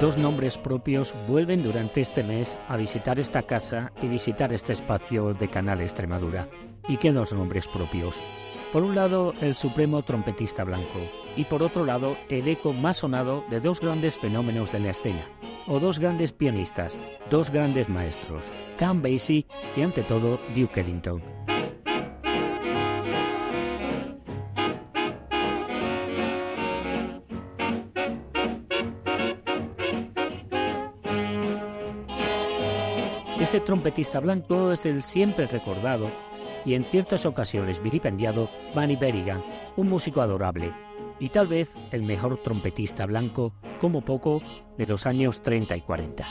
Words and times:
Dos 0.00 0.16
nombres 0.16 0.56
propios 0.56 1.12
vuelven 1.26 1.64
durante 1.64 2.00
este 2.00 2.22
mes 2.22 2.56
a 2.68 2.76
visitar 2.76 3.18
esta 3.18 3.42
casa 3.42 3.90
y 4.00 4.06
visitar 4.06 4.52
este 4.52 4.72
espacio 4.72 5.34
de 5.34 5.48
Canal 5.48 5.80
Extremadura. 5.80 6.48
¿Y 6.86 6.98
qué 6.98 7.10
dos 7.10 7.32
nombres 7.32 7.66
propios? 7.66 8.14
Por 8.72 8.84
un 8.84 8.94
lado, 8.94 9.34
el 9.40 9.56
supremo 9.56 10.02
trompetista 10.02 10.62
blanco, 10.62 11.00
y 11.36 11.42
por 11.44 11.64
otro 11.64 11.84
lado, 11.84 12.16
el 12.28 12.46
eco 12.46 12.72
más 12.72 12.98
sonado 12.98 13.44
de 13.50 13.58
dos 13.58 13.80
grandes 13.80 14.16
fenómenos 14.16 14.70
de 14.70 14.78
la 14.78 14.90
escena, 14.90 15.26
o 15.66 15.80
dos 15.80 15.98
grandes 15.98 16.32
pianistas, 16.32 16.96
dos 17.28 17.50
grandes 17.50 17.88
maestros, 17.88 18.52
Cam 18.76 19.02
Basie 19.02 19.46
y 19.76 19.82
ante 19.82 20.04
todo 20.04 20.38
Duke 20.54 20.80
Ellington. 20.80 21.20
Ese 33.48 33.60
trompetista 33.60 34.20
blanco 34.20 34.72
es 34.72 34.84
el 34.84 35.02
siempre 35.02 35.46
recordado 35.46 36.10
y 36.66 36.74
en 36.74 36.84
ciertas 36.84 37.24
ocasiones 37.24 37.82
vilipendiado 37.82 38.50
Bunny 38.74 38.94
Berrigan, 38.94 39.42
un 39.74 39.88
músico 39.88 40.20
adorable 40.20 40.70
y 41.18 41.30
tal 41.30 41.46
vez 41.46 41.72
el 41.90 42.02
mejor 42.02 42.42
trompetista 42.42 43.06
blanco, 43.06 43.54
como 43.80 44.02
poco, 44.02 44.42
de 44.76 44.84
los 44.84 45.06
años 45.06 45.40
30 45.40 45.78
y 45.78 45.80
40. 45.80 46.26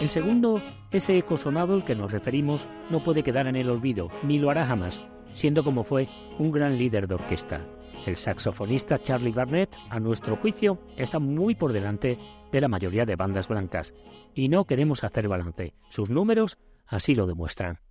El 0.00 0.08
segundo, 0.08 0.62
ese 0.90 1.18
eco 1.18 1.36
sonado 1.36 1.74
al 1.74 1.84
que 1.84 1.94
nos 1.94 2.12
referimos, 2.12 2.66
no 2.88 3.04
puede 3.04 3.22
quedar 3.22 3.46
en 3.46 3.56
el 3.56 3.68
olvido, 3.68 4.08
ni 4.22 4.38
lo 4.38 4.48
hará 4.48 4.64
jamás, 4.64 5.02
siendo 5.34 5.62
como 5.62 5.84
fue 5.84 6.08
un 6.38 6.50
gran 6.50 6.78
líder 6.78 7.08
de 7.08 7.16
orquesta. 7.16 7.60
El 8.06 8.16
saxofonista 8.16 9.00
Charlie 9.00 9.32
Barnett, 9.32 9.74
a 9.88 9.98
nuestro 9.98 10.36
juicio, 10.36 10.78
está 10.96 11.18
muy 11.18 11.54
por 11.54 11.72
delante 11.72 12.18
de 12.52 12.60
la 12.60 12.68
mayoría 12.68 13.06
de 13.06 13.16
bandas 13.16 13.48
blancas, 13.48 13.94
y 14.34 14.48
no 14.48 14.66
queremos 14.66 15.04
hacer 15.04 15.26
balance. 15.26 15.74
Sus 15.88 16.10
números 16.10 16.58
así 16.86 17.14
lo 17.14 17.26
demuestran. 17.26 17.83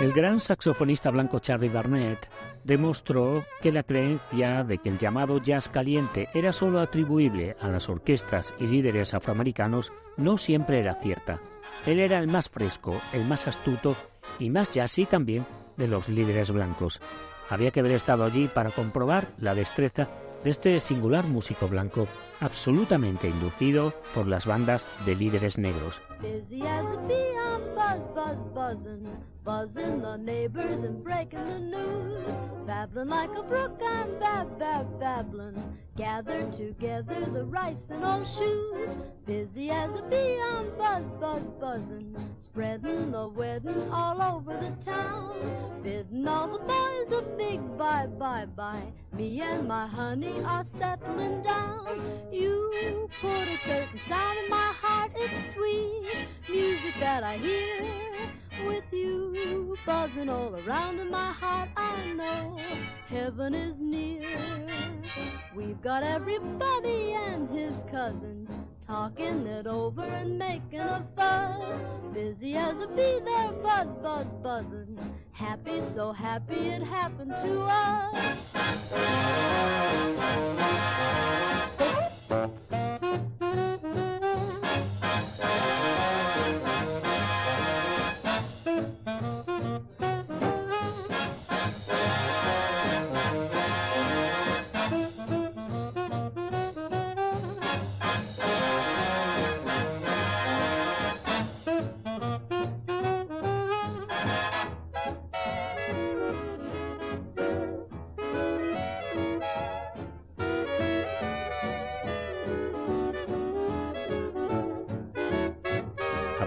El 0.00 0.12
gran 0.12 0.40
saxofonista 0.40 1.10
blanco 1.10 1.38
Charlie 1.38 1.68
Barnett 1.68 2.28
demostró 2.64 3.44
que 3.62 3.70
la 3.70 3.84
creencia 3.84 4.64
de 4.64 4.78
que 4.78 4.88
el 4.88 4.98
llamado 4.98 5.38
jazz 5.38 5.68
caliente 5.68 6.28
era 6.34 6.52
solo 6.52 6.80
atribuible 6.80 7.56
a 7.60 7.68
las 7.68 7.88
orquestas 7.88 8.54
y 8.58 8.66
líderes 8.66 9.14
afroamericanos 9.14 9.92
no 10.16 10.36
siempre 10.36 10.80
era 10.80 10.96
cierta. 10.96 11.40
Él 11.86 12.00
era 12.00 12.18
el 12.18 12.26
más 12.26 12.50
fresco, 12.50 13.00
el 13.12 13.24
más 13.24 13.46
astuto 13.46 13.94
y 14.40 14.50
más 14.50 14.70
jazzy 14.70 15.06
también 15.06 15.46
de 15.76 15.86
los 15.86 16.08
líderes 16.08 16.50
blancos. 16.50 17.00
Había 17.48 17.70
que 17.70 17.80
haber 17.80 17.92
estado 17.92 18.24
allí 18.24 18.48
para 18.48 18.70
comprobar 18.70 19.28
la 19.38 19.54
destreza 19.54 20.08
de 20.42 20.50
este 20.50 20.80
singular 20.80 21.24
músico 21.26 21.68
blanco, 21.68 22.08
absolutamente 22.40 23.28
inducido 23.28 23.94
por 24.12 24.26
las 24.26 24.44
bandas 24.44 24.90
de 25.06 25.14
líderes 25.14 25.56
negros. 25.56 26.02
Buzzing 29.44 30.00
the 30.00 30.16
neighbors 30.16 30.80
and 30.82 31.02
breaking 31.04 31.44
the 31.46 31.58
news. 31.58 32.26
Babbling 32.66 33.08
like 33.08 33.30
a 33.36 33.42
brook, 33.42 33.80
I'm 33.84 34.18
bab, 34.18 34.58
bab, 34.58 34.98
babbling. 34.98 35.62
Gather 35.96 36.50
together 36.50 37.26
the 37.32 37.44
rice 37.44 37.82
and 37.90 38.04
old 38.04 38.26
shoes. 38.26 38.90
Busy 39.26 39.70
as 39.70 39.90
a 39.98 40.02
bee, 40.02 40.40
I'm 40.40 40.70
buzz, 40.78 41.04
buzz, 41.20 41.48
buzzing. 41.60 42.16
Spreading 42.40 43.12
the 43.12 43.28
wedding 43.28 43.90
all 43.90 44.20
over 44.20 44.54
the 44.54 44.84
town. 44.84 45.80
Bidding 45.82 46.26
all 46.26 46.48
the 46.48 46.58
boys 46.58 47.18
a 47.18 47.36
big 47.36 47.60
bye, 47.76 48.06
bye, 48.06 48.46
bye. 48.46 48.92
Me 49.12 49.40
and 49.42 49.68
my 49.68 49.86
honey 49.86 50.40
are 50.44 50.64
settling 50.78 51.42
down. 51.42 52.00
You 52.32 52.64
put 53.20 53.30
a 53.30 53.58
certain 53.58 54.00
sound 54.08 54.38
in 54.44 54.50
my 54.50 54.72
heart, 54.80 55.12
it's 55.14 55.54
sweet. 55.54 56.26
Music 56.50 56.94
that 57.00 57.22
I 57.22 57.36
hear 57.36 57.73
with 58.66 58.84
you 58.92 59.76
buzzing 59.86 60.28
all 60.28 60.54
around 60.66 60.98
in 60.98 61.10
my 61.10 61.32
heart. 61.32 61.68
I 61.76 62.12
know 62.12 62.56
heaven 63.08 63.54
is 63.54 63.76
near. 63.78 64.22
We've 65.54 65.80
got 65.82 66.02
everybody 66.02 67.12
and 67.12 67.48
his 67.50 67.74
cousins 67.90 68.50
talking 68.86 69.46
it 69.46 69.66
over 69.66 70.02
and 70.04 70.38
making 70.38 70.80
a 70.80 71.06
fuss. 71.16 71.80
Busy 72.12 72.56
as 72.56 72.74
a 72.82 72.86
bee 72.88 73.20
there 73.24 73.52
buzz 73.62 73.88
buzz 74.02 74.32
buzzing. 74.42 74.98
Happy 75.32 75.82
so 75.94 76.12
happy 76.12 76.68
it 76.68 76.82
happened 76.82 77.34
to 77.42 77.60
us 77.62 78.34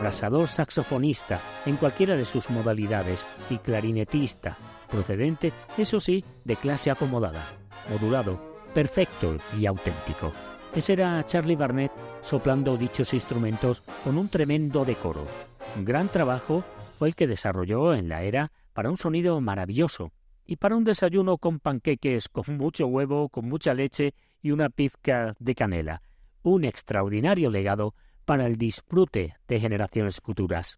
abrasador 0.07 0.47
saxofonista 0.47 1.41
en 1.65 1.75
cualquiera 1.75 2.15
de 2.15 2.23
sus 2.23 2.49
modalidades 2.49 3.25
y 3.49 3.57
clarinetista, 3.57 4.57
procedente, 4.89 5.51
eso 5.77 5.99
sí, 5.99 6.23
de 6.45 6.55
clase 6.55 6.89
acomodada, 6.89 7.43
modulado, 7.89 8.39
perfecto 8.73 9.35
y 9.59 9.65
auténtico. 9.65 10.31
Ese 10.73 10.93
era 10.93 11.25
Charlie 11.25 11.57
Barnett 11.57 11.91
soplando 12.21 12.77
dichos 12.77 13.13
instrumentos 13.13 13.83
con 14.05 14.17
un 14.17 14.29
tremendo 14.29 14.85
decoro. 14.85 15.27
Un 15.75 15.83
gran 15.83 16.07
trabajo 16.07 16.63
fue 16.97 17.09
el 17.09 17.15
que 17.15 17.27
desarrolló 17.27 17.93
en 17.93 18.07
la 18.07 18.23
era 18.23 18.53
para 18.71 18.89
un 18.89 18.97
sonido 18.97 19.41
maravilloso 19.41 20.13
y 20.45 20.55
para 20.55 20.77
un 20.77 20.85
desayuno 20.85 21.37
con 21.37 21.59
panqueques, 21.59 22.29
con 22.29 22.55
mucho 22.55 22.87
huevo, 22.87 23.27
con 23.27 23.49
mucha 23.49 23.73
leche 23.73 24.13
y 24.41 24.51
una 24.51 24.69
pizca 24.69 25.35
de 25.37 25.53
canela. 25.53 26.01
Un 26.43 26.63
extraordinario 26.63 27.49
legado 27.49 27.93
para 28.27 28.45
el 28.45 28.57
disfrute 28.57 29.37
de 29.47 29.59
generaciones 29.61 30.19
futuras. 30.19 30.77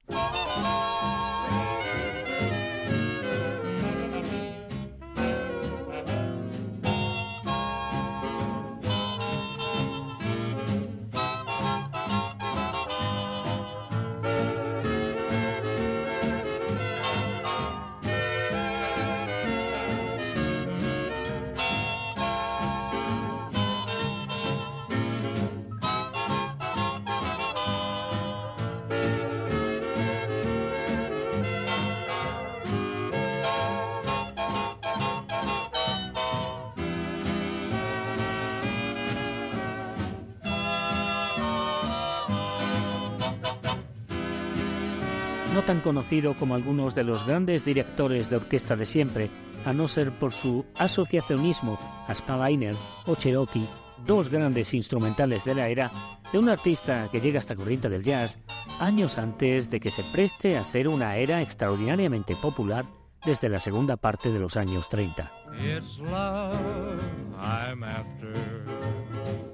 Tan 45.69 45.81
conocido 45.81 46.33
como 46.33 46.55
algunos 46.55 46.95
de 46.95 47.03
los 47.03 47.27
grandes 47.27 47.63
directores 47.63 48.27
de 48.27 48.37
orquesta 48.37 48.75
de 48.75 48.87
siempre, 48.87 49.29
a 49.65 49.71
no 49.71 49.87
ser 49.87 50.11
por 50.11 50.33
su 50.33 50.65
asociacionismo 50.73 51.77
a 52.07 52.11
Skyliner 52.15 52.75
o 53.05 53.13
Cherokee, 53.13 53.69
dos 54.03 54.29
grandes 54.31 54.73
instrumentales 54.73 55.45
de 55.45 55.53
la 55.53 55.67
era, 55.67 55.91
de 56.33 56.39
un 56.39 56.49
artista 56.49 57.07
que 57.11 57.21
llega 57.21 57.37
hasta 57.37 57.55
corriente 57.55 57.87
del 57.87 58.01
jazz 58.01 58.39
años 58.79 59.19
antes 59.19 59.69
de 59.69 59.79
que 59.79 59.91
se 59.91 60.03
preste 60.05 60.57
a 60.57 60.63
ser 60.63 60.87
una 60.87 61.17
era 61.17 61.39
extraordinariamente 61.43 62.35
popular 62.35 62.87
desde 63.23 63.47
la 63.47 63.59
segunda 63.59 63.95
parte 63.95 64.31
de 64.31 64.39
los 64.39 64.57
años 64.57 64.89
30. 64.89 65.31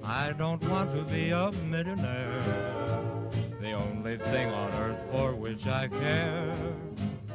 I 0.01 0.31
don't 0.31 0.63
want 0.69 0.94
to 0.94 1.03
be 1.03 1.33
a 1.33 1.51
millionaire. 1.51 3.05
Only 4.06 4.19
thing 4.19 4.50
on 4.50 4.72
earth 4.74 5.00
for 5.10 5.34
which 5.34 5.66
I 5.66 5.88
care 5.88 6.54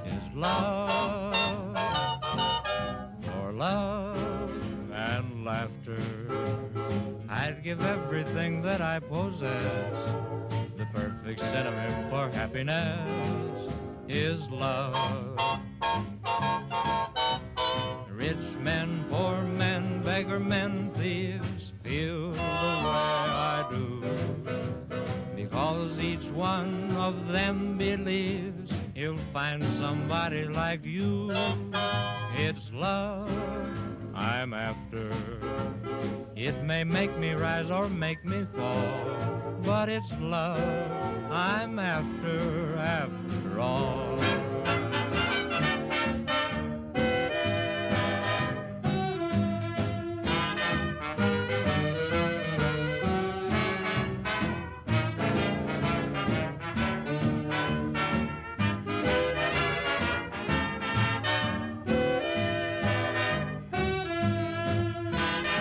is 0.06 0.22
love. 0.36 1.34
For 3.22 3.52
love 3.52 4.52
and 4.92 5.44
laughter, 5.44 6.00
I'd 7.28 7.64
give 7.64 7.80
everything 7.80 8.62
that 8.62 8.80
I 8.80 9.00
possess. 9.00 9.92
The 10.78 10.86
perfect 10.94 11.40
sentiment 11.40 12.08
for 12.08 12.30
happiness 12.30 13.72
is 14.08 14.40
love. 14.48 15.50
Rich 18.12 18.54
men, 18.60 19.04
poor 19.10 19.42
men, 19.42 20.04
beggar 20.04 20.38
men, 20.38 20.92
thieves 20.94 21.72
feel 21.82 22.30
the 22.30 22.36
way 22.36 22.38
I 22.38 23.66
do. 23.72 23.99
Because 25.50 25.98
each 25.98 26.30
one 26.30 26.96
of 26.96 27.26
them 27.32 27.76
believes 27.76 28.70
he'll 28.94 29.18
find 29.32 29.64
somebody 29.80 30.44
like 30.44 30.84
you. 30.84 31.32
It's 32.36 32.70
love 32.72 33.28
I'm 34.14 34.54
after. 34.54 35.10
It 36.36 36.62
may 36.62 36.84
make 36.84 37.16
me 37.18 37.32
rise 37.32 37.68
or 37.68 37.88
make 37.88 38.24
me 38.24 38.46
fall, 38.54 39.58
but 39.64 39.88
it's 39.88 40.12
love 40.20 40.92
I'm 41.32 41.80
after 41.80 42.76
after 42.76 43.60
all. 43.60 44.49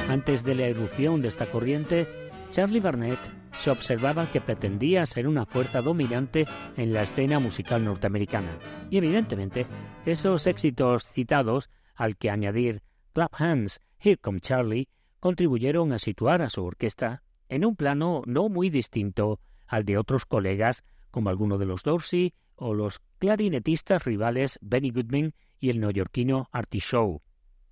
Antes 0.09 0.43
de 0.43 0.55
la 0.55 0.65
erupción 0.65 1.21
de 1.21 1.27
esta 1.27 1.51
corriente, 1.51 2.07
Charlie 2.49 2.79
Barnett 2.79 3.19
se 3.59 3.69
observaba 3.69 4.31
que 4.31 4.41
pretendía 4.41 5.05
ser 5.05 5.27
una 5.27 5.45
fuerza 5.45 5.83
dominante 5.83 6.47
en 6.77 6.93
la 6.93 7.03
escena 7.03 7.37
musical 7.37 7.85
norteamericana. 7.85 8.57
Y 8.89 8.97
evidentemente, 8.97 9.67
esos 10.07 10.47
éxitos 10.47 11.11
citados, 11.11 11.69
al 11.93 12.17
que 12.17 12.31
añadir 12.31 12.81
Clap 13.13 13.39
Hands, 13.39 13.79
Here 13.99 14.17
Come 14.17 14.39
Charlie, 14.39 14.87
contribuyeron 15.19 15.93
a 15.93 15.99
situar 15.99 16.41
a 16.41 16.49
su 16.49 16.63
orquesta 16.63 17.21
en 17.47 17.63
un 17.63 17.75
plano 17.75 18.23
no 18.25 18.49
muy 18.49 18.71
distinto 18.71 19.39
al 19.67 19.85
de 19.85 19.99
otros 19.99 20.25
colegas 20.25 20.83
como 21.11 21.29
alguno 21.29 21.59
de 21.59 21.67
los 21.67 21.83
Dorsey 21.83 22.33
o 22.55 22.73
los 22.73 22.99
clarinetistas 23.19 24.05
rivales 24.05 24.57
Benny 24.63 24.89
Goodman 24.89 25.35
y 25.59 25.69
el 25.69 25.79
neoyorquino 25.79 26.49
Artie 26.51 26.81
Shaw. 26.83 27.21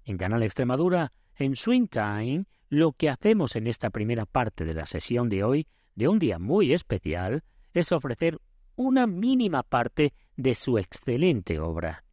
En 0.05 0.19
Canal 0.19 0.43
Extremadura 0.43 1.13
en 1.37 1.55
Swing 1.55 1.87
Time, 1.87 2.45
lo 2.69 2.93
que 2.93 3.09
hacemos 3.09 3.55
en 3.55 3.67
esta 3.67 3.89
primera 3.89 4.25
parte 4.25 4.65
de 4.65 4.73
la 4.73 4.85
sesión 4.85 5.29
de 5.29 5.43
hoy, 5.43 5.67
de 5.95 6.07
un 6.07 6.19
día 6.19 6.39
muy 6.39 6.73
especial, 6.73 7.43
es 7.73 7.91
ofrecer 7.91 8.39
una 8.75 9.07
mínima 9.07 9.63
parte 9.63 10.13
de 10.35 10.55
su 10.55 10.77
excelente 10.77 11.59
obra. 11.59 12.03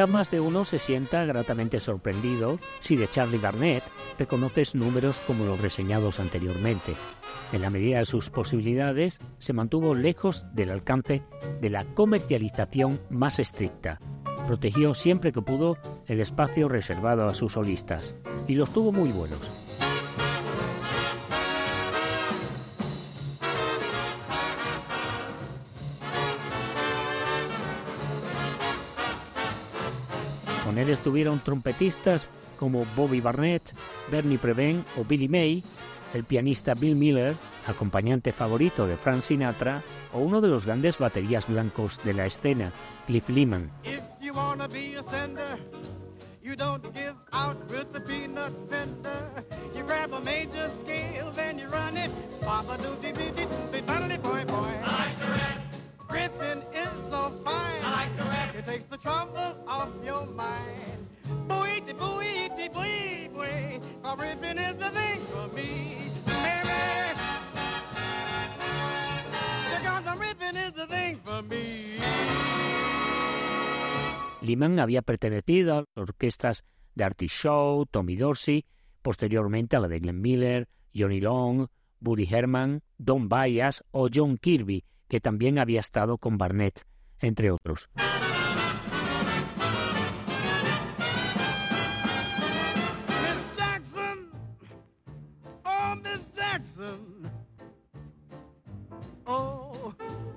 Quizá 0.00 0.06
más 0.06 0.30
de 0.30 0.40
uno 0.40 0.64
se 0.64 0.78
sienta 0.78 1.26
gratamente 1.26 1.78
sorprendido 1.78 2.58
si 2.80 2.96
de 2.96 3.06
Charlie 3.06 3.36
Barnett 3.36 3.84
reconoces 4.18 4.74
números 4.74 5.20
como 5.26 5.44
los 5.44 5.60
reseñados 5.60 6.20
anteriormente. 6.20 6.94
En 7.52 7.60
la 7.60 7.68
medida 7.68 7.98
de 7.98 8.06
sus 8.06 8.30
posibilidades, 8.30 9.18
se 9.36 9.52
mantuvo 9.52 9.94
lejos 9.94 10.46
del 10.54 10.70
alcance 10.70 11.22
de 11.60 11.68
la 11.68 11.84
comercialización 11.84 13.02
más 13.10 13.38
estricta. 13.38 14.00
Protegió 14.46 14.94
siempre 14.94 15.32
que 15.32 15.42
pudo 15.42 15.76
el 16.06 16.22
espacio 16.22 16.70
reservado 16.70 17.28
a 17.28 17.34
sus 17.34 17.52
solistas 17.52 18.14
y 18.48 18.54
los 18.54 18.72
tuvo 18.72 18.92
muy 18.92 19.12
buenos. 19.12 19.59
Él 30.80 30.90
estuvieron 30.90 31.40
trompetistas 31.40 32.28
como 32.58 32.84
Bobby 32.96 33.20
Barnett, 33.20 33.74
Bernie 34.10 34.38
Previn 34.38 34.84
o 34.98 35.04
Billy 35.04 35.28
May, 35.28 35.64
el 36.12 36.24
pianista 36.24 36.74
Bill 36.74 36.96
Miller, 36.96 37.36
acompañante 37.66 38.32
favorito 38.32 38.86
de 38.86 38.96
Frank 38.96 39.20
Sinatra, 39.20 39.82
o 40.12 40.18
uno 40.18 40.40
de 40.40 40.48
los 40.48 40.66
grandes 40.66 40.98
baterías 40.98 41.46
blancos 41.46 42.00
de 42.04 42.14
la 42.14 42.26
escena, 42.26 42.72
Cliff 43.06 43.28
Lehman. 43.28 43.70
You 46.42 46.56
don't 46.56 46.82
give 46.94 47.14
out 47.32 47.70
with 47.70 47.92
the 47.92 48.00
peanut 48.00 48.52
vendor. 48.68 49.44
You 49.72 49.84
grab 49.84 50.12
a 50.12 50.20
major 50.20 50.70
scale, 50.82 51.30
then 51.36 51.58
you 51.58 51.68
run 51.68 51.96
it. 51.96 52.10
Papa 52.40 52.78
do 52.78 52.96
dee 53.00 53.12
dee 53.12 53.30
dee 53.30 53.46
dee 53.70 54.16
boy 54.16 54.44
boy. 54.46 54.72
I 54.82 55.14
like 55.22 55.69
riffing 56.20 56.62
is 56.74 56.92
so 57.10 57.32
fine. 57.44 57.80
I 57.84 57.90
like 57.98 58.16
the 58.16 58.24
riff. 58.24 58.50
It 58.58 58.66
takes 58.66 58.86
the 58.90 58.98
trouble 58.98 59.56
off 59.66 59.90
your 60.04 60.26
mind. 60.26 61.00
Booey 61.48 61.80
de 61.86 61.94
booey 61.94 62.48
de 62.56 62.68
booey 62.68 63.30
booey. 63.34 63.80
A 64.04 64.16
riffing 64.16 64.58
is 64.68 64.76
the 64.78 64.90
thing 64.90 65.20
for 65.32 65.46
me, 65.56 65.68
baby. 66.26 66.82
Because 69.74 70.04
the 70.08 70.16
riffing 70.24 70.56
is 70.66 70.72
the 70.74 70.86
thing 70.86 71.20
for 71.24 71.42
me. 71.42 71.98
Liman 74.42 74.80
había 74.80 75.02
pertenecido 75.02 75.74
a 75.74 75.76
las 75.76 75.86
orquestas 75.96 76.64
de 76.94 77.04
Artie 77.04 77.28
Shaw, 77.28 77.84
Tommy 77.90 78.16
Dorsey, 78.16 78.64
posteriormente 79.02 79.76
a 79.76 79.80
la 79.80 79.88
de 79.88 80.00
Glenn 80.00 80.20
Miller, 80.20 80.68
Johnny 80.94 81.20
Long, 81.20 81.66
Buddy 82.00 82.26
Herman, 82.26 82.82
Don 82.96 83.28
Byas 83.28 83.84
o 83.90 84.08
John 84.08 84.38
Kirby, 84.38 84.84
que 85.10 85.20
también 85.20 85.58
había 85.58 85.80
estado 85.80 86.16
con 86.18 86.38
Barnett, 86.38 86.86
entre 87.18 87.50
otros. 87.50 87.90
Oh, 99.26 99.94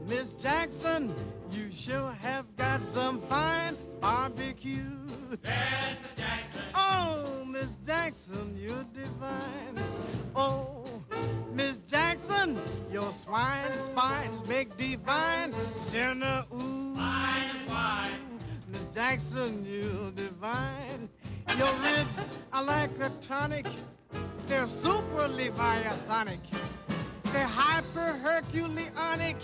Miss 0.08 0.36
Jackson, 0.42 1.14
you 1.52 1.72
sure 1.72 2.12
have 2.22 2.46
got 2.58 2.82
some 2.94 3.22
fine 3.30 3.78
barbecue. 4.02 4.90
Yes, 5.44 5.98
Miss 6.02 6.12
Jackson. 6.18 6.62
Oh, 6.76 7.46
Miss 7.46 7.70
Jackson, 7.86 8.58
you're 8.58 8.86
divine. 8.94 9.78
Oh, 10.36 10.73
Miss 11.54 11.78
Jackson, 11.90 12.60
your 12.92 13.12
swine 13.12 13.72
spines 13.86 14.48
make 14.48 14.76
divine 14.78 15.54
dinner. 15.92 16.46
Ooh, 16.54 16.96
fine 16.96 17.50
and 17.50 17.68
fine. 17.70 18.40
Miss 18.70 18.86
Jackson, 18.94 19.66
you're 19.66 20.12
divine. 20.12 21.10
Your 21.58 21.74
ribs 21.84 22.18
are 22.52 22.64
like 22.64 22.92
a 23.00 23.12
tonic. 23.22 23.68
They're 24.48 24.68
super 24.68 25.28
leviathanic. 25.28 26.40
They're 27.26 27.46
hyper 27.46 28.20
Herculeanic. 28.24 29.36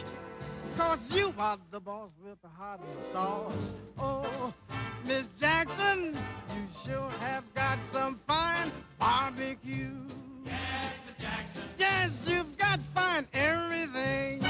Cause 0.77 0.99
you 1.09 1.33
are 1.37 1.57
the 1.71 1.79
boss 1.79 2.09
with 2.23 2.41
the 2.41 2.47
hot 2.47 2.79
sauce. 3.11 3.73
Oh, 3.97 4.53
Miss 5.05 5.27
Jackson, 5.39 6.17
you 6.55 6.61
sure 6.85 7.09
have 7.19 7.43
got 7.53 7.79
some 7.91 8.19
fine 8.25 8.71
barbecue. 8.97 9.91
Yes, 10.45 10.93
Jackson. 11.19 11.63
Yes, 11.77 12.11
you've 12.25 12.57
got 12.57 12.79
fine 12.95 13.27
everything. 13.33 14.41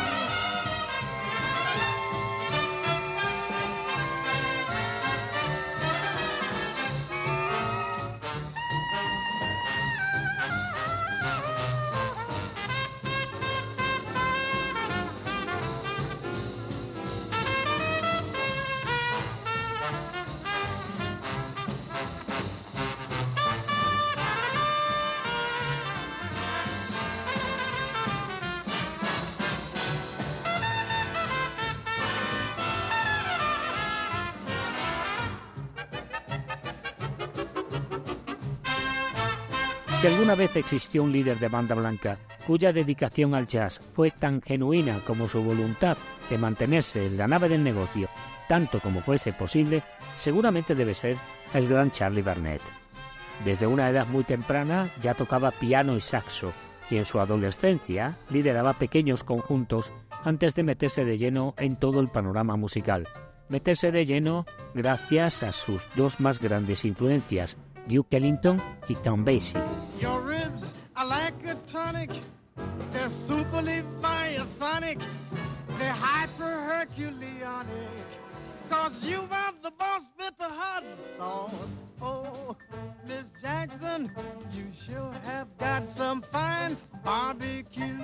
Si 39.99 40.07
alguna 40.07 40.35
vez 40.35 40.55
existió 40.55 41.03
un 41.03 41.11
líder 41.11 41.39
de 41.39 41.49
banda 41.49 41.75
blanca 41.75 42.17
cuya 42.47 42.71
dedicación 42.71 43.35
al 43.35 43.47
jazz 43.47 43.81
fue 43.93 44.11
tan 44.11 44.41
genuina 44.41 45.01
como 45.05 45.27
su 45.27 45.41
voluntad 45.41 45.97
de 46.29 46.37
mantenerse 46.37 47.05
en 47.05 47.17
la 47.17 47.27
nave 47.27 47.49
del 47.49 47.63
negocio 47.63 48.07
tanto 48.49 48.79
como 48.79 48.99
fuese 49.01 49.31
posible, 49.31 49.83
seguramente 50.17 50.73
debe 50.73 50.95
ser 50.95 51.17
el 51.53 51.69
gran 51.69 51.91
Charlie 51.91 52.23
Barnett. 52.23 52.61
Desde 53.45 53.67
una 53.67 53.89
edad 53.89 54.07
muy 54.07 54.23
temprana 54.23 54.89
ya 54.99 55.13
tocaba 55.13 55.51
piano 55.51 55.95
y 55.95 56.01
saxo 56.01 56.51
y 56.89 56.97
en 56.97 57.05
su 57.05 57.19
adolescencia 57.19 58.17
lideraba 58.29 58.73
pequeños 58.73 59.23
conjuntos 59.23 59.93
antes 60.23 60.55
de 60.55 60.63
meterse 60.63 61.05
de 61.05 61.19
lleno 61.19 61.53
en 61.57 61.75
todo 61.75 61.99
el 61.99 62.09
panorama 62.09 62.57
musical. 62.57 63.07
Meterse 63.49 63.91
de 63.91 64.05
lleno 64.05 64.45
gracias 64.73 65.43
a 65.43 65.51
sus 65.51 65.83
dos 65.95 66.19
más 66.19 66.39
grandes 66.39 66.85
influencias, 66.85 67.57
Duke 67.89 68.17
Ellington 68.17 68.61
y 68.87 68.95
Tom 69.03 69.25
Basie. 69.25 69.59
Your 69.99 70.21
ribs 70.21 70.63
are 70.95 71.07
like 71.07 71.43
a 71.47 71.55
tonic. 71.71 72.11
They're 72.93 73.09
super 73.27 73.63
leviathanic. 73.63 75.01
They're 75.79 75.91
hyper 75.91 76.53
Herculeanic. 76.69 78.05
Cause 78.69 78.93
you 79.01 79.27
are 79.31 79.53
the 79.63 79.71
boss 79.71 80.03
with 80.19 80.37
the 80.37 80.49
hot 80.49 80.83
sauce. 81.17 81.51
Oh, 81.99 82.55
Miss 83.07 83.25
Jackson, 83.41 84.11
you 84.53 84.65
sure 84.85 85.11
have 85.25 85.47
got 85.57 85.83
some 85.97 86.23
fine 86.31 86.77
barbecue. 87.03 87.97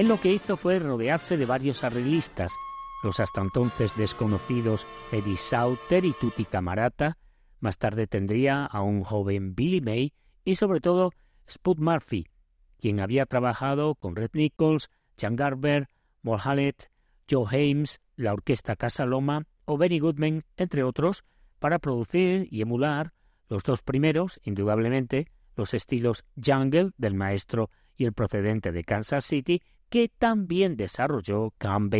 Él 0.00 0.08
lo 0.08 0.18
que 0.18 0.32
hizo 0.32 0.56
fue 0.56 0.78
rodearse 0.78 1.36
de 1.36 1.44
varios 1.44 1.84
arreglistas, 1.84 2.54
los 3.02 3.20
hasta 3.20 3.42
entonces 3.42 3.94
desconocidos 3.98 4.86
Eddie 5.12 5.36
Sauter 5.36 6.06
y 6.06 6.14
Tutti 6.14 6.46
Camarata, 6.46 7.18
más 7.58 7.76
tarde 7.76 8.06
tendría 8.06 8.64
a 8.64 8.80
un 8.80 9.04
joven 9.04 9.54
Billy 9.54 9.82
May 9.82 10.14
y 10.42 10.54
sobre 10.54 10.80
todo 10.80 11.10
Spud 11.46 11.76
Murphy, 11.80 12.24
quien 12.78 12.98
había 12.98 13.26
trabajado 13.26 13.94
con 13.94 14.16
Red 14.16 14.30
Nichols, 14.32 14.88
Jan 15.20 15.36
Garber, 15.36 15.86
Moll 16.22 16.40
Hallett, 16.42 16.90
Joe 17.30 17.44
Hames, 17.46 18.00
la 18.16 18.32
orquesta 18.32 18.76
Casa 18.76 19.04
Loma 19.04 19.42
o 19.66 19.76
Benny 19.76 19.98
Goodman, 19.98 20.44
entre 20.56 20.82
otros, 20.82 21.24
para 21.58 21.78
producir 21.78 22.48
y 22.50 22.62
emular 22.62 23.12
los 23.50 23.64
dos 23.64 23.82
primeros, 23.82 24.40
indudablemente, 24.44 25.26
los 25.56 25.74
estilos 25.74 26.24
jungle 26.42 26.92
del 26.96 27.12
maestro 27.12 27.68
y 27.98 28.06
el 28.06 28.14
procedente 28.14 28.72
de 28.72 28.82
Kansas 28.82 29.26
City, 29.26 29.60
que 29.90 30.08
también 30.08 30.76
desarrolló 30.76 31.52
Count. 31.58 31.92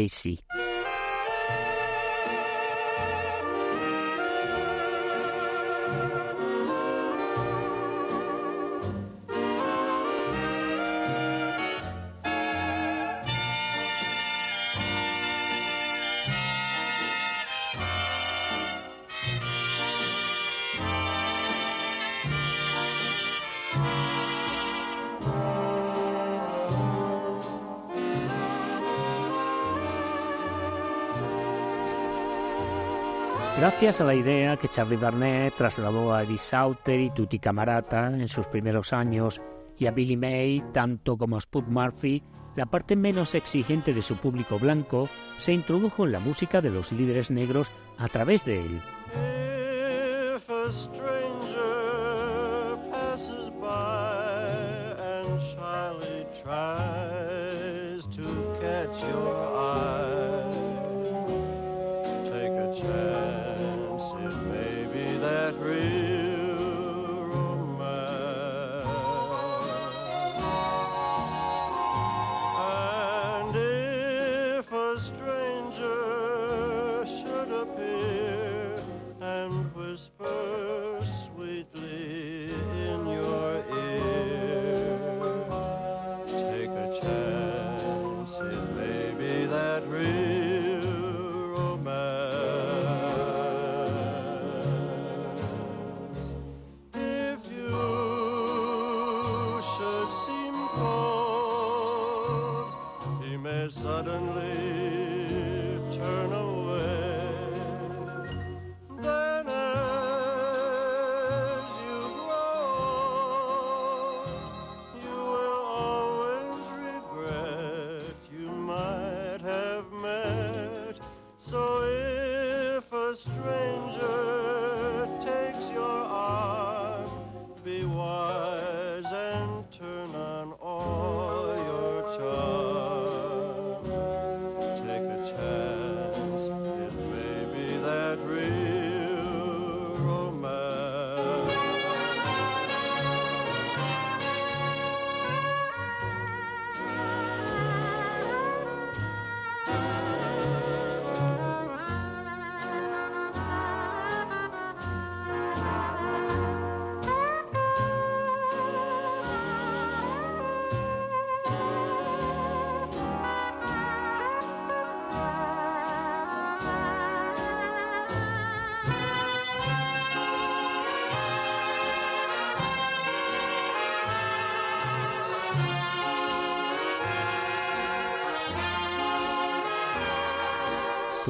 Gracias 33.81 34.03
a 34.03 34.05
la 34.05 34.15
idea 34.15 34.59
que 34.59 34.69
Charlie 34.69 34.99
Barnett 34.99 35.55
trasladó 35.57 36.13
a 36.13 36.23
Eddie 36.23 36.37
Sauter 36.37 37.01
y 37.01 37.09
Tutti 37.09 37.39
Camarata 37.39 38.09
en 38.09 38.29
sus 38.29 38.47
primeros 38.47 38.93
años 38.93 39.41
y 39.79 39.87
a 39.87 39.91
Billy 39.91 40.19
May, 40.19 40.63
tanto 40.75 41.17
como 41.17 41.39
a 41.39 41.41
Spud 41.41 41.65
Murphy, 41.65 42.23
la 42.57 42.67
parte 42.67 42.95
menos 42.95 43.35
exigente 43.35 43.95
de 43.95 44.03
su 44.03 44.17
público 44.17 44.59
blanco 44.59 45.09
se 45.39 45.55
introdujo 45.55 46.05
en 46.05 46.13
la 46.13 46.21
música 46.21 46.61
de 46.61 46.69
los 46.69 46.93
líderes 46.93 47.31
negros 47.31 47.71
a 47.97 48.09
través 48.09 48.45
de 48.45 48.61
él. 48.67 48.83
If 56.43 56.47
a 56.47 57.00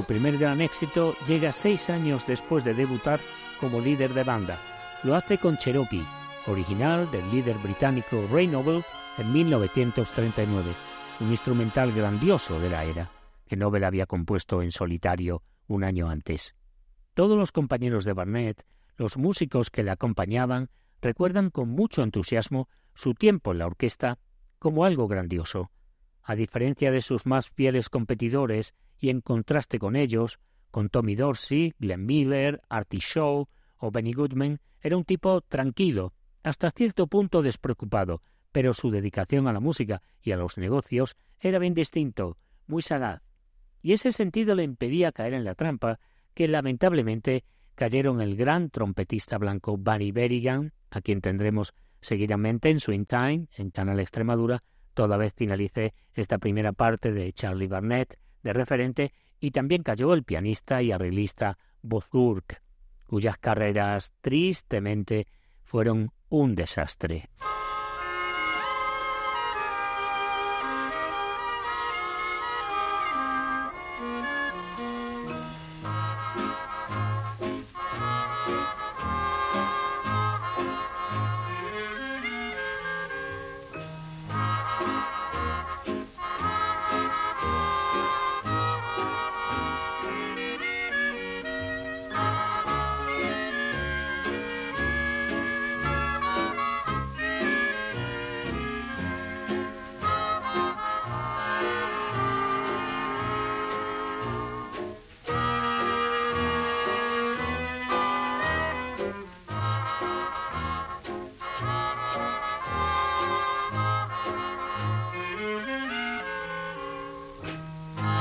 Su 0.00 0.06
primer 0.06 0.38
gran 0.38 0.62
éxito 0.62 1.14
llega 1.28 1.52
seis 1.52 1.90
años 1.90 2.26
después 2.26 2.64
de 2.64 2.72
debutar 2.72 3.20
como 3.60 3.82
líder 3.82 4.14
de 4.14 4.24
banda. 4.24 4.58
Lo 5.02 5.14
hace 5.14 5.36
con 5.36 5.58
Cherokee, 5.58 6.06
original 6.46 7.10
del 7.10 7.30
líder 7.30 7.58
británico 7.58 8.26
Ray 8.32 8.46
Noble 8.46 8.82
en 9.18 9.30
1939, 9.30 10.72
un 11.20 11.30
instrumental 11.30 11.92
grandioso 11.92 12.58
de 12.58 12.70
la 12.70 12.86
era, 12.86 13.10
que 13.46 13.56
Noble 13.56 13.84
había 13.84 14.06
compuesto 14.06 14.62
en 14.62 14.70
solitario 14.70 15.42
un 15.66 15.84
año 15.84 16.08
antes. 16.08 16.54
Todos 17.12 17.36
los 17.36 17.52
compañeros 17.52 18.06
de 18.06 18.14
Barnett, 18.14 18.64
los 18.96 19.18
músicos 19.18 19.68
que 19.68 19.82
le 19.82 19.90
acompañaban, 19.90 20.70
recuerdan 21.02 21.50
con 21.50 21.68
mucho 21.68 22.02
entusiasmo 22.02 22.70
su 22.94 23.12
tiempo 23.12 23.52
en 23.52 23.58
la 23.58 23.66
orquesta 23.66 24.18
como 24.58 24.86
algo 24.86 25.08
grandioso. 25.08 25.70
A 26.22 26.36
diferencia 26.36 26.90
de 26.90 27.02
sus 27.02 27.26
más 27.26 27.50
fieles 27.50 27.90
competidores 27.90 28.72
y 29.00 29.10
en 29.10 29.20
contraste 29.20 29.78
con 29.78 29.96
ellos, 29.96 30.38
con 30.70 30.88
Tommy 30.88 31.16
Dorsey, 31.16 31.74
Glenn 31.78 32.06
Miller, 32.06 32.60
Artie 32.68 33.00
Shaw 33.00 33.48
o 33.78 33.90
Benny 33.90 34.12
Goodman, 34.12 34.60
era 34.80 34.96
un 34.96 35.04
tipo 35.04 35.40
tranquilo, 35.40 36.12
hasta 36.42 36.70
cierto 36.70 37.06
punto 37.06 37.42
despreocupado, 37.42 38.22
pero 38.52 38.72
su 38.74 38.90
dedicación 38.90 39.48
a 39.48 39.52
la 39.52 39.60
música 39.60 40.02
y 40.22 40.32
a 40.32 40.36
los 40.36 40.58
negocios 40.58 41.16
era 41.38 41.58
bien 41.58 41.74
distinto, 41.74 42.36
muy 42.66 42.82
sagaz. 42.82 43.22
Y 43.82 43.92
ese 43.92 44.12
sentido 44.12 44.54
le 44.54 44.62
impedía 44.62 45.12
caer 45.12 45.34
en 45.34 45.44
la 45.44 45.54
trampa 45.54 45.98
que 46.34 46.48
lamentablemente 46.48 47.44
cayeron 47.74 48.20
el 48.20 48.36
gran 48.36 48.70
trompetista 48.70 49.38
blanco 49.38 49.76
Barry 49.78 50.12
Berrigan, 50.12 50.72
a 50.90 51.00
quien 51.00 51.20
tendremos 51.20 51.72
seguidamente 52.02 52.70
en 52.70 52.80
Swing 52.80 53.06
Time, 53.06 53.46
en 53.56 53.70
Canal 53.70 54.00
Extremadura, 54.00 54.62
toda 54.94 55.16
vez 55.16 55.32
finalice 55.34 55.94
esta 56.12 56.38
primera 56.38 56.72
parte 56.72 57.12
de 57.12 57.32
Charlie 57.32 57.68
Barnett, 57.68 58.18
de 58.42 58.53
referente, 58.53 59.12
y 59.40 59.50
también 59.50 59.83
cayó 59.83 60.12
el 60.14 60.24
pianista 60.24 60.83
y 60.83 60.92
arreglista 60.92 61.59
Bozurk, 61.83 62.62
cuyas 63.07 63.38
carreras 63.38 64.12
tristemente 64.20 65.26
fueron 65.62 66.12
un 66.29 66.55
desastre. 66.55 67.31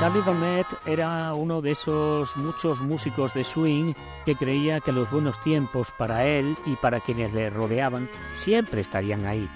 Charlie 0.00 0.22
Barnett 0.22 0.66
era 0.86 1.34
uno 1.34 1.60
de 1.60 1.72
esos 1.72 2.34
muchos 2.34 2.80
músicos 2.80 3.34
de 3.34 3.44
swing 3.44 3.92
que 4.24 4.34
creía 4.34 4.80
que 4.80 4.92
los 4.92 5.10
buenos 5.10 5.38
tiempos 5.42 5.90
para 5.98 6.24
él 6.24 6.56
y 6.64 6.74
para 6.76 7.00
quienes 7.00 7.34
le 7.34 7.50
rodeaban 7.50 8.08
siempre 8.32 8.80
estarían 8.80 9.26
ahí. 9.26 9.46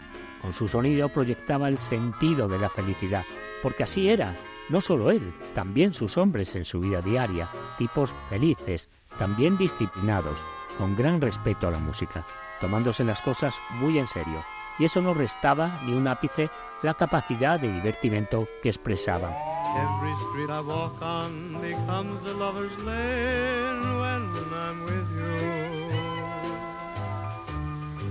Con 0.42 0.52
su 0.52 0.68
sonido 0.68 1.09
proyectaba 1.09 1.68
el 1.68 1.78
sentido 1.78 2.46
de 2.46 2.59
la 2.59 2.68
felicidad, 2.68 3.24
porque 3.62 3.85
así 3.85 4.11
era, 4.11 4.37
no 4.68 4.83
solo 4.83 5.11
él, 5.11 5.33
también 5.54 5.94
sus 5.94 6.18
hombres 6.18 6.54
en 6.54 6.66
su 6.66 6.78
vida 6.80 7.00
diaria, 7.00 7.48
tipos 7.78 8.14
felices, 8.28 8.90
también 9.16 9.57
disciplinados, 9.57 10.38
con 10.76 10.94
gran 10.94 11.22
respeto 11.22 11.68
a 11.68 11.70
la 11.70 11.78
música, 11.78 12.26
tomándose 12.61 13.02
las 13.02 13.22
cosas 13.22 13.59
muy 13.70 13.98
en 13.98 14.07
serio, 14.07 14.44
y 14.78 14.85
eso 14.85 15.00
no 15.00 15.14
restaba 15.14 15.80
ni 15.85 15.94
un 15.94 16.07
ápice 16.07 16.50
la 16.83 16.92
capacidad 16.92 17.59
de 17.59 17.72
divertimento 17.72 18.46
que 18.62 18.68
expresaban. 18.68 19.53
Every 19.76 20.14
street 20.28 20.50
I 20.50 20.60
walk 20.60 21.02
on 21.02 21.60
becomes 21.60 22.24
a 22.26 22.32
lover's 22.32 22.78
lane 22.78 23.98
when 23.98 24.22
I'm 24.54 24.84
with 24.84 25.10
you. 25.18 25.34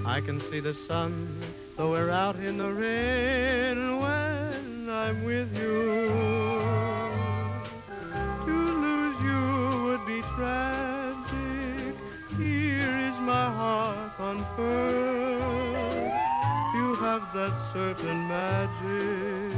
I 0.06 0.20
can 0.20 0.42
see 0.52 0.60
the 0.60 0.76
sun, 0.90 1.42
though 1.78 1.92
we're 1.92 2.12
out 2.12 2.36
in 2.36 2.58
the 2.58 2.68
rain 2.68 3.98
when 3.98 4.90
I'm 4.90 5.24
with 5.24 5.54
you. 5.54 6.10
To 8.46 8.52
lose 8.52 9.18
you 9.24 9.84
would 9.86 10.06
be 10.06 10.22
tragic. 10.36 11.96
Here 12.38 12.96
is 13.08 13.18
my 13.22 13.46
heart 13.56 14.20
unfurled. 14.20 16.12
You 16.76 16.96
have 16.96 17.24
that 17.34 17.54
certain 17.74 18.28
magic. 18.28 19.53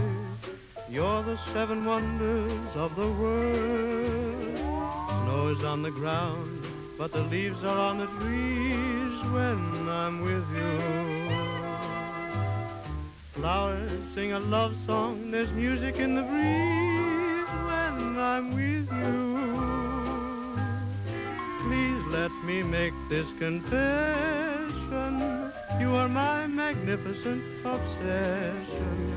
You're 0.96 1.24
the 1.24 1.38
seven 1.54 1.84
wonders 1.84 2.70
of 2.74 2.96
the 2.96 3.06
world. 3.06 4.56
Snow 4.56 5.54
is 5.60 5.62
on 5.66 5.82
the 5.82 5.92
ground, 5.92 6.66
but 6.98 7.12
the 7.12 7.20
leaves 7.20 7.62
are 7.66 7.78
on 7.78 7.98
the 7.98 8.06
trees 8.06 9.24
when 9.34 9.90
I'm 9.90 10.22
with 10.22 10.48
you. 10.56 10.80
Flowers 13.34 14.02
sing 14.16 14.32
a 14.32 14.40
love 14.40 14.74
song, 14.86 15.32
there's 15.32 15.52
music 15.52 15.96
in 15.98 16.16
the 16.16 16.22
breeze 16.22 17.50
when 17.68 18.18
I'm 18.18 18.56
with 18.56 18.88
you. 19.04 19.36
Please 21.68 22.06
let 22.08 22.32
me 22.46 22.64
make 22.64 22.94
this 23.10 23.28
confession. 23.38 25.20
You 25.78 25.94
are 25.94 26.08
my 26.08 26.48
magnificent 26.48 27.44
obsession. 27.66 29.15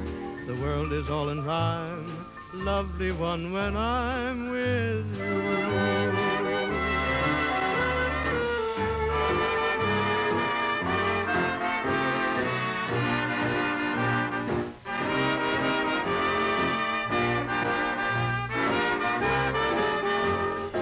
The 0.49 0.55
world 0.55 0.95
is 0.95 1.11
all 1.11 1.29
in 1.29 1.45
rhyme, 1.45 2.25
lovely 2.55 3.13
one, 3.13 3.53
when 3.53 3.77
I'm 3.77 4.49
with 4.49 5.05
you. 5.15 5.59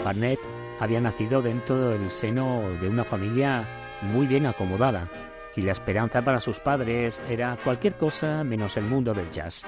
Barnett 0.04 0.38
había 0.78 1.00
nacido 1.00 1.42
dentro 1.42 1.88
del 1.88 2.08
seno 2.08 2.62
de 2.80 2.88
una 2.88 3.02
familia 3.02 3.66
muy 4.02 4.28
bien 4.28 4.46
acomodada, 4.46 5.08
y 5.56 5.62
la 5.62 5.72
esperanza 5.72 6.22
para 6.22 6.38
sus 6.38 6.60
padres 6.60 7.24
era 7.28 7.58
cualquier 7.64 7.96
cosa 7.96 8.44
menos 8.44 8.76
el 8.76 8.84
mundo 8.84 9.14
del 9.14 9.30
jazz. 9.30 9.64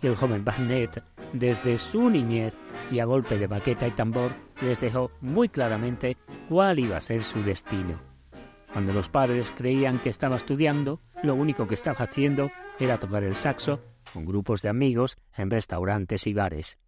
Y 0.00 0.06
el 0.06 0.16
joven 0.16 0.44
Barnett, 0.44 1.02
desde 1.32 1.76
su 1.78 2.08
niñez 2.08 2.54
y 2.90 3.00
a 3.00 3.04
golpe 3.04 3.38
de 3.38 3.48
baqueta 3.48 3.86
y 3.86 3.90
tambor, 3.90 4.32
les 4.60 4.80
dejó 4.80 5.10
muy 5.20 5.48
claramente 5.48 6.16
cuál 6.48 6.78
iba 6.78 6.96
a 6.96 7.00
ser 7.00 7.22
su 7.22 7.42
destino. 7.42 8.00
Cuando 8.72 8.92
los 8.92 9.08
padres 9.08 9.50
creían 9.50 10.00
que 10.00 10.08
estaba 10.08 10.36
estudiando, 10.36 11.00
lo 11.22 11.34
único 11.34 11.66
que 11.66 11.74
estaba 11.74 12.04
haciendo 12.04 12.50
era 12.78 12.98
tocar 12.98 13.22
el 13.22 13.36
saxo 13.36 13.80
con 14.12 14.24
grupos 14.24 14.62
de 14.62 14.68
amigos 14.68 15.16
en 15.36 15.50
restaurantes 15.50 16.26
y 16.26 16.34
bares. 16.34 16.78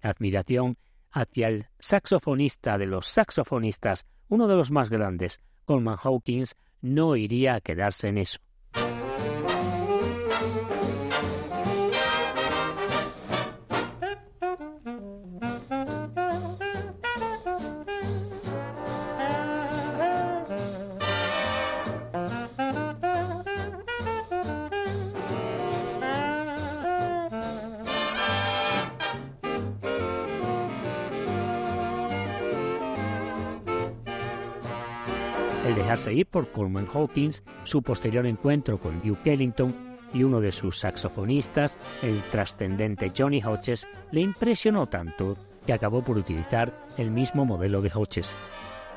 admiración 0.00 0.76
hacia 1.10 1.48
el 1.48 1.66
saxofonista 1.78 2.78
de 2.78 2.86
los 2.86 3.06
saxofonistas, 3.06 4.06
uno 4.28 4.48
de 4.48 4.56
los 4.56 4.70
más 4.70 4.90
grandes, 4.90 5.40
Coleman 5.64 5.96
Hawkins, 6.02 6.56
no 6.82 7.16
iría 7.16 7.54
a 7.54 7.60
quedarse 7.60 8.08
en 8.08 8.18
eso. 8.18 8.38
Seguir 36.02 36.26
por 36.26 36.50
Coleman 36.50 36.88
Hawkins, 36.92 37.42
su 37.64 37.80
posterior 37.80 38.26
encuentro 38.26 38.78
con 38.78 39.00
Duke 39.02 39.32
Ellington 39.32 39.74
y 40.12 40.24
uno 40.24 40.40
de 40.40 40.52
sus 40.52 40.80
saxofonistas, 40.80 41.78
el 42.02 42.20
trascendente 42.30 43.12
Johnny 43.16 43.40
Hodges, 43.40 43.86
le 44.10 44.20
impresionó 44.20 44.88
tanto 44.88 45.36
que 45.64 45.72
acabó 45.72 46.02
por 46.02 46.18
utilizar 46.18 46.76
el 46.98 47.12
mismo 47.12 47.44
modelo 47.44 47.80
de 47.80 47.90
Hodges. 47.94 48.34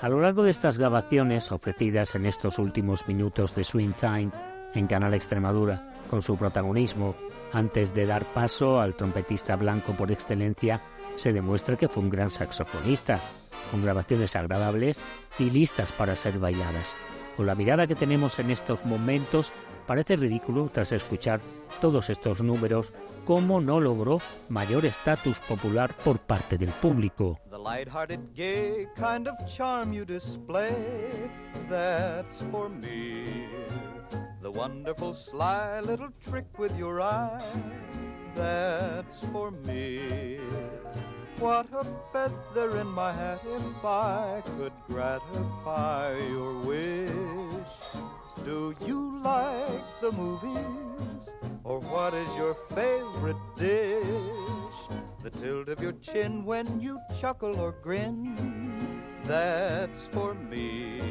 A 0.02 0.10
lo 0.10 0.20
largo 0.20 0.44
de 0.44 0.50
estas 0.50 0.78
grabaciones 0.78 1.52
ofrecidas 1.52 2.16
en 2.16 2.26
estos 2.26 2.58
últimos 2.58 3.08
minutos 3.08 3.56
de 3.56 3.64
Swing 3.64 3.94
Time 3.94 4.32
en 4.74 4.88
Canal 4.88 5.14
Extremadura, 5.14 5.94
con 6.10 6.22
su 6.22 6.36
protagonismo, 6.38 7.16
antes 7.54 7.94
de 7.94 8.08
dar 8.08 8.26
paso 8.34 8.82
al 8.82 8.96
trompetista 8.96 9.56
blanco 9.56 9.94
por 9.94 10.12
excelencia, 10.12 10.82
se 11.16 11.34
demuestra 11.34 11.78
que 11.78 11.88
fue 11.88 12.04
un 12.04 12.10
gran 12.10 12.32
saxofonista, 12.32 13.20
con 13.72 13.84
grabaciones 13.84 14.36
agradables 14.36 15.02
y 15.40 15.50
listas 15.50 15.92
para 15.92 16.16
ser 16.16 16.40
bailadas. 16.40 16.96
Con 17.36 17.46
la 17.46 17.56
mirada 17.56 17.88
que 17.88 17.96
tenemos 17.96 18.40
en 18.40 18.52
estos 18.52 18.86
momentos, 18.86 19.52
parece 19.86 20.16
ridículo, 20.16 20.70
tras 20.72 20.92
escuchar 20.92 21.42
todos 21.82 22.10
estos 22.10 22.42
números, 22.42 22.94
cómo 23.26 23.60
no 23.60 23.80
logró 23.80 24.20
mayor 24.50 24.86
estatus 24.86 25.40
popular 25.42 25.94
por 26.04 26.20
parte 26.20 26.58
del 26.58 26.70
público. 26.70 27.40
The 27.50 27.60
What 41.40 41.68
a 41.74 41.86
feather 42.14 42.78
in 42.78 42.88
my 42.88 43.12
hat 43.12 43.42
if 43.46 43.84
I 43.84 44.42
could 44.58 44.72
gratify 44.88 46.18
your 46.18 46.54
wish. 46.62 47.12
Do 48.46 48.74
you 48.86 49.20
like 49.22 49.84
the 50.00 50.14
movies? 50.14 51.28
Or 51.66 51.82
what 51.82 52.14
is 52.14 52.28
your 52.38 52.56
favorite 52.74 53.36
dish? 53.58 54.06
The 55.24 55.30
tilt 55.30 55.68
of 55.68 55.82
your 55.82 55.92
chin 55.94 56.46
when 56.46 56.80
you 56.80 57.00
chuckle 57.20 57.60
or 57.60 57.74
grin, 57.84 59.02
that's 59.26 60.08
for 60.14 60.34
me. 60.36 61.02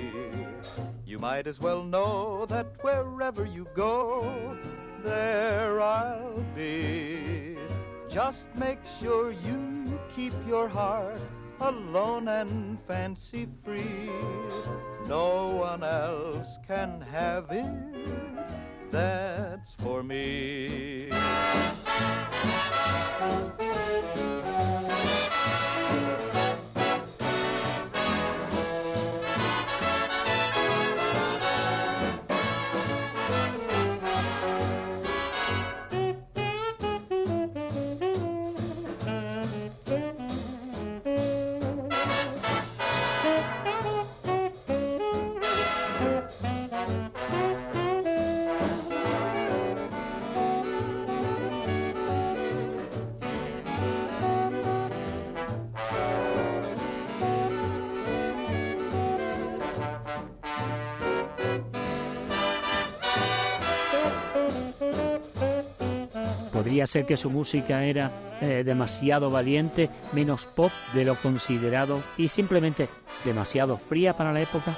You 1.05 1.19
might 1.19 1.47
as 1.47 1.61
well 1.61 1.83
know 1.83 2.47
that 2.47 2.83
wherever 2.83 3.45
you 3.45 3.67
go, 3.75 4.57
there 5.05 5.83
I'll 5.83 6.43
be. 6.57 7.59
Just 8.15 8.47
make 8.55 8.79
sure 9.01 9.33
you 9.33 9.99
keep 10.15 10.35
your 10.47 10.69
heart 10.69 11.21
alone 11.61 12.29
and 12.29 12.79
fancy 12.87 13.49
free. 13.65 14.09
No 15.09 15.49
one 15.49 15.83
else 15.83 16.47
can 16.65 17.01
have 17.11 17.51
it. 17.51 17.67
That's 18.93 19.73
for 19.83 20.05
me. 20.05 21.11
Podría 66.75 66.89
ser 66.89 67.07
que 67.07 67.17
su 67.17 67.31
música 67.31 67.85
era 67.85 68.11
eh, 68.41 68.65
demasiado 68.65 69.31
valiente, 69.31 69.91
menos 70.13 70.47
pop 70.47 70.73
de 70.93 71.05
lo 71.05 71.15
considerado 71.15 72.03
y 72.17 72.27
simplemente 72.27 72.89
demasiado 73.25 73.79
fría 73.79 74.17
para 74.17 74.33
la 74.33 74.41
época. 74.41 74.77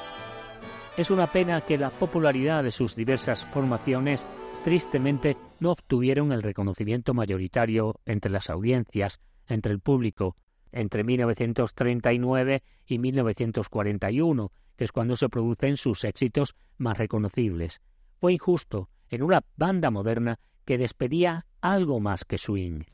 Es 0.99 1.11
una 1.11 1.33
pena 1.33 1.63
que 1.63 1.79
la 1.79 1.89
popularidad 1.89 2.63
de 2.63 2.71
sus 2.71 2.97
diversas 2.97 3.47
formaciones 3.47 4.27
tristemente 4.63 5.39
no 5.59 5.71
obtuvieron 5.71 6.33
el 6.33 6.43
reconocimiento 6.43 7.15
mayoritario 7.15 7.99
entre 8.05 8.31
las 8.31 8.51
audiencias, 8.51 9.19
entre 9.49 9.73
el 9.73 9.81
público, 9.81 10.37
entre 10.73 11.03
1939 11.03 12.63
y 12.85 12.99
1941, 12.99 14.53
que 14.77 14.85
es 14.85 14.93
cuando 14.93 15.17
se 15.17 15.31
producen 15.31 15.79
sus 15.79 16.05
éxitos 16.05 16.57
más 16.77 16.99
reconocibles. 16.99 17.81
Fue 18.21 18.35
injusto 18.35 18.91
en 19.09 19.23
una 19.23 19.43
banda 19.57 19.91
moderna 19.91 20.39
que 20.67 20.77
despedía 20.77 21.47
algo 21.63 22.01
más 22.01 22.25
que 22.25 22.39
swing. 22.39 22.87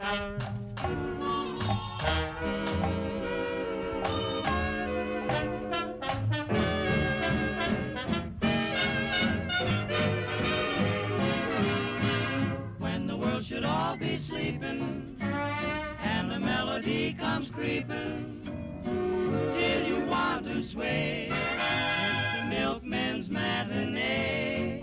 When 12.79 13.07
the 13.07 13.16
world 13.16 13.44
should 13.44 13.64
all 13.64 13.96
be 13.96 14.18
sleeping 14.18 15.16
and 15.20 16.31
the 16.31 16.38
melody 16.38 17.14
comes 17.18 17.51
creeping 17.51 18.42
till 18.85 19.87
you 19.87 20.05
want 20.07 20.44
to 20.46 20.62
sway. 20.64 21.29
It's 21.31 22.40
the 22.40 22.57
milkman's 22.57 23.29
matinee. 23.29 24.83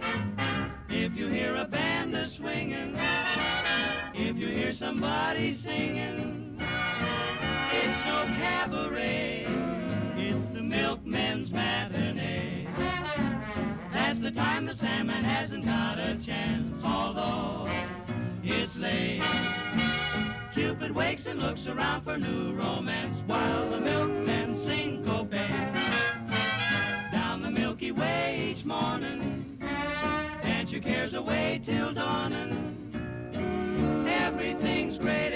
If 0.89 1.15
you 1.15 1.27
hear 1.27 1.55
a 1.55 1.65
band 1.65 2.15
a 2.15 2.29
swinging, 2.29 2.95
hear 4.69 4.77
somebody 4.77 5.58
singing, 5.63 6.55
it's 6.60 8.05
no 8.05 8.25
cabaret, 8.38 9.45
it's 10.15 10.53
the 10.53 10.62
milkman's 10.62 11.51
matinee. 11.51 12.67
That's 13.91 14.19
the 14.19 14.32
time 14.32 14.67
the 14.67 14.75
salmon 14.75 15.23
hasn't 15.23 15.65
got 15.65 15.97
a 15.97 16.19
chance, 16.23 16.71
although 16.84 17.65
it's 18.43 18.75
late. 18.75 19.23
Cupid 20.53 20.93
wakes 20.93 21.25
and 21.25 21.39
looks 21.39 21.65
around 21.65 22.03
for 22.03 22.17
new 22.17 22.53
romance 22.53 23.17
while 23.25 23.71
the 23.71 23.79
milkmen 23.79 24.63
syncope 24.65 25.32
down 27.12 27.41
the 27.41 27.49
Milky 27.49 27.91
Way 27.91 28.55
each 28.55 28.65
morning. 28.65 29.58
Dance 30.43 30.69
your 30.71 30.82
cares 30.82 31.13
away 31.15 31.60
till 31.65 31.93
dawning. 31.93 32.68
Everything's 34.39 34.97
great 34.97 35.34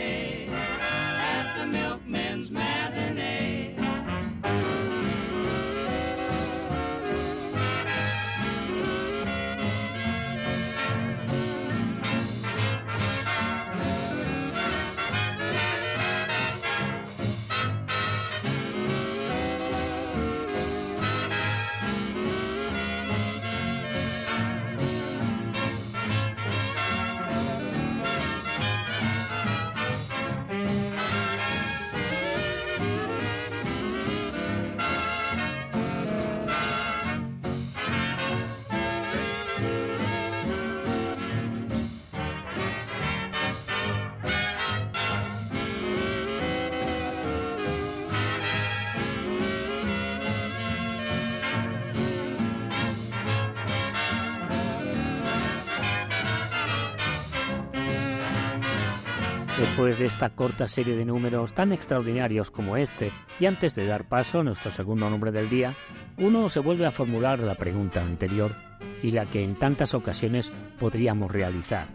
Después 59.84 60.00
de 60.00 60.06
esta 60.06 60.30
corta 60.30 60.66
serie 60.70 60.96
de 60.96 61.04
números 61.04 61.52
tan 61.52 61.74
extraordinarios 61.74 62.50
como 62.52 62.78
este, 62.78 63.12
y 63.38 63.48
antes 63.48 63.76
de 63.76 63.86
dar 63.86 64.08
paso 64.08 64.40
a 64.40 64.44
nuestro 64.46 64.72
segundo 64.72 65.10
nombre 65.10 65.34
del 65.34 65.50
día, 65.50 65.76
uno 66.18 66.48
se 66.48 66.62
vuelve 66.62 66.86
a 66.86 66.92
formular 66.92 67.40
la 67.40 67.56
pregunta 67.56 68.02
anterior 68.02 68.56
y 69.02 69.12
la 69.12 69.26
que 69.26 69.44
en 69.44 69.56
tantas 69.56 69.94
ocasiones 69.94 70.54
podríamos 70.80 71.30
realizar. 71.30 71.90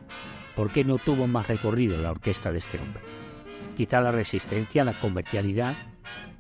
¿Por 0.55 0.71
qué 0.71 0.85
no 0.85 0.99
tuvo 0.99 1.27
más 1.27 1.49
recorrido 1.49 1.97
la 1.97 2.11
orquesta 2.11 2.53
de 2.53 2.59
este 2.59 2.79
hombre? 2.79 3.01
Quizá 3.75 4.03
la 4.03 4.13
resistencia, 4.13 4.85
la 4.85 5.01
comercialidad, 5.01 5.75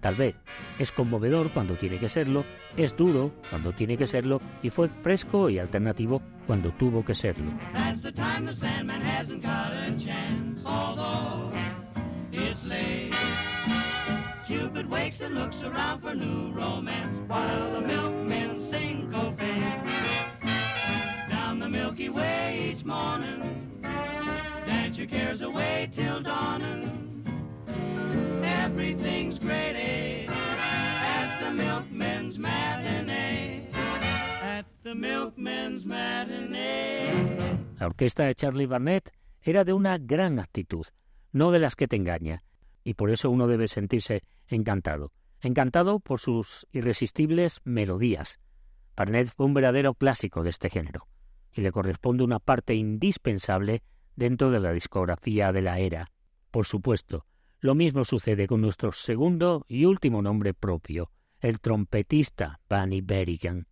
tal 0.01 0.17
vez. 0.17 0.37
Es 0.79 0.93
conmovedor 0.93 1.51
cuando 1.53 1.77
tiene 1.77 1.99
que 1.99 2.11
serlo, 2.11 2.45
es 2.77 2.95
duro 2.95 3.33
cuando 3.49 3.73
tiene 3.73 3.97
que 3.97 4.05
serlo 4.05 4.43
y 4.63 4.69
fue 4.69 4.91
fresco 5.03 5.49
y 5.49 5.59
alternativo 5.59 6.21
cuando 6.47 6.73
tuvo 6.73 7.03
que 7.05 7.15
serlo. 7.15 7.51
Wakes 14.91 15.21
and 15.21 15.35
looks 15.35 15.57
around 15.63 16.01
for 16.01 16.15
new 16.15 16.53
romance 16.53 17.29
while 17.29 17.73
the 17.73 17.81
milkmen 17.81 18.59
sing 18.71 19.11
Copain. 19.13 19.85
Down 21.29 21.59
the 21.59 21.69
Milky 21.69 22.09
Way 22.09 22.73
each 22.73 22.85
morning, 22.87 23.81
dance 24.67 24.97
your 24.97 25.07
cares 25.07 25.43
away 25.43 25.91
till 25.95 26.23
dawning. 26.23 27.25
Everything's 28.45 29.39
great 29.39 29.77
eh? 29.77 30.27
at 30.31 31.41
the 31.43 31.53
milkmen's 31.53 32.39
matinee. 32.39 33.69
At 33.73 34.65
the 34.85 34.95
milkmen's 34.95 35.85
matinee. 35.85 37.59
La 37.79 37.87
orquesta 37.87 38.25
de 38.25 38.35
Charlie 38.35 38.67
Barnett 38.67 39.11
era 39.43 39.65
de 39.65 39.75
una 39.75 39.99
gran 39.99 40.39
actitud, 40.39 40.87
no 41.33 41.51
de 41.51 41.59
las 41.59 41.77
que 41.77 41.89
te 41.89 41.97
engaña, 41.97 42.43
y 42.85 42.95
por 42.95 43.11
eso 43.11 43.31
uno 43.31 43.47
debe 43.47 43.69
sentirse 43.69 44.23
encantado. 44.49 45.13
Encantado 45.41 46.01
por 46.01 46.21
sus 46.21 46.67
irresistibles 46.73 47.61
melodías. 47.65 48.41
Barnett 48.97 49.33
fue 49.35 49.47
un 49.47 49.55
verdadero 49.55 49.95
clásico 49.95 50.43
de 50.43 50.51
este 50.51 50.71
género, 50.71 51.07
y 51.53 51.61
le 51.61 51.71
corresponde 51.71 52.25
una 52.25 52.41
parte 52.41 52.75
indispensable 52.75 53.83
dentro 54.17 54.51
de 54.51 54.59
la 54.59 54.73
discografía 54.73 55.53
de 55.53 55.63
la 55.63 55.79
era. 55.79 56.11
Por 56.51 56.67
supuesto, 56.67 57.25
lo 57.61 57.75
mismo 57.75 58.05
sucede 58.05 58.47
con 58.47 58.61
nuestro 58.61 58.93
segundo 58.93 59.65
y 59.69 59.85
último 59.85 60.23
nombre 60.23 60.55
propio, 60.55 61.11
el 61.41 61.61
trompetista 61.61 62.61
Bunny 62.69 63.01
Berrigan. 63.01 63.67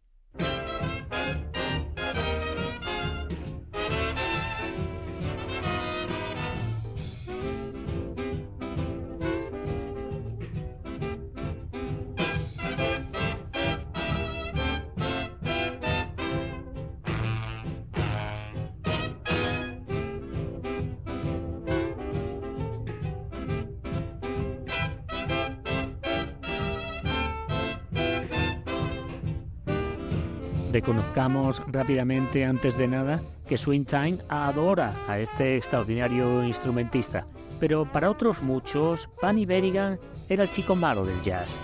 Reconozcamos 30.86 31.60
rápidamente, 31.66 32.44
antes 32.44 32.78
de 32.78 32.86
nada, 32.86 33.20
que 33.48 33.58
Swing 33.58 33.86
Time 33.86 34.18
adora 34.28 34.94
a 35.08 35.18
este 35.18 35.56
extraordinario 35.56 36.44
instrumentista, 36.44 37.26
pero 37.58 37.90
para 37.90 38.08
otros 38.08 38.40
muchos, 38.40 39.08
Bunny 39.20 39.46
Berrigan 39.46 39.98
era 40.28 40.44
el 40.44 40.50
chico 40.50 40.76
malo 40.76 41.04
del 41.04 41.20
jazz. 41.22 41.56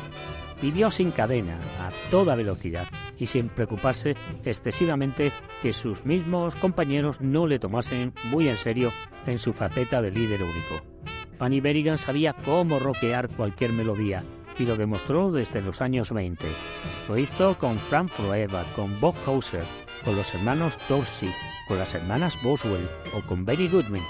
Vivió 0.60 0.90
sin 0.90 1.12
cadena, 1.12 1.56
a 1.78 1.92
toda 2.10 2.34
velocidad, 2.34 2.88
y 3.16 3.26
sin 3.26 3.48
preocuparse 3.48 4.16
excesivamente 4.44 5.30
que 5.62 5.72
sus 5.72 6.04
mismos 6.04 6.56
compañeros 6.56 7.20
no 7.20 7.46
le 7.46 7.60
tomasen 7.60 8.12
muy 8.24 8.48
en 8.48 8.56
serio 8.56 8.90
en 9.28 9.38
su 9.38 9.52
faceta 9.52 10.02
de 10.02 10.10
líder 10.10 10.42
único. 10.42 10.82
Bunny 11.38 11.60
Berrigan 11.60 11.96
sabía 11.96 12.32
cómo 12.32 12.80
rockear 12.80 13.28
cualquier 13.28 13.72
melodía, 13.72 14.24
y 14.58 14.64
lo 14.64 14.76
demostró 14.76 15.30
desde 15.30 15.62
los 15.62 15.80
años 15.80 16.12
20. 16.12 16.46
Lo 17.08 17.18
hizo 17.18 17.56
con 17.58 17.78
Frank 17.78 18.08
Forever, 18.08 18.64
con 18.76 18.98
Bob 19.00 19.14
Hauser, 19.26 19.64
con 20.04 20.16
los 20.16 20.34
hermanos 20.34 20.78
Dorsey, 20.88 21.30
con 21.68 21.78
las 21.78 21.94
hermanas 21.94 22.38
Boswell 22.42 22.88
o 23.16 23.26
con 23.26 23.44
Betty 23.44 23.68
Goodman. 23.68 24.02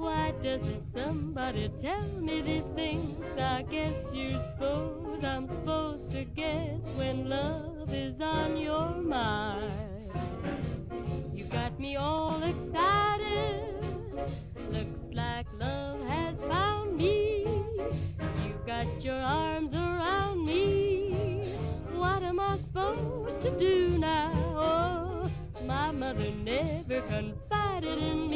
Why 0.00 0.32
doesn't 0.42 0.82
somebody 0.94 1.70
tell 1.78 2.08
me 2.18 2.40
these 2.40 2.64
things? 2.74 3.22
I 3.38 3.60
guess 3.60 3.94
you 4.14 4.40
suppose 4.48 5.22
I'm 5.22 5.46
supposed 5.46 6.10
to 6.12 6.24
guess 6.24 6.80
when 6.96 7.28
love 7.28 7.92
is 7.92 8.18
on 8.18 8.56
your 8.56 8.94
mind. 8.94 10.10
You 11.34 11.44
got 11.44 11.78
me 11.78 11.96
all 11.96 12.42
excited. 12.42 13.84
Looks 14.72 15.04
like 15.12 15.46
love 15.58 16.00
has 16.08 16.34
found 16.48 16.96
me. 16.96 17.44
You 18.42 18.54
got 18.66 19.04
your 19.04 19.20
arms 19.20 19.74
around 19.74 20.46
me. 20.46 21.44
What 21.92 22.22
am 22.22 22.40
I 22.40 22.56
supposed 22.56 23.42
to 23.42 23.50
do 23.58 23.98
now? 23.98 24.32
Oh, 24.56 25.30
my 25.66 25.90
mother 25.90 26.30
never 26.30 27.02
confided 27.02 27.98
in 27.98 28.29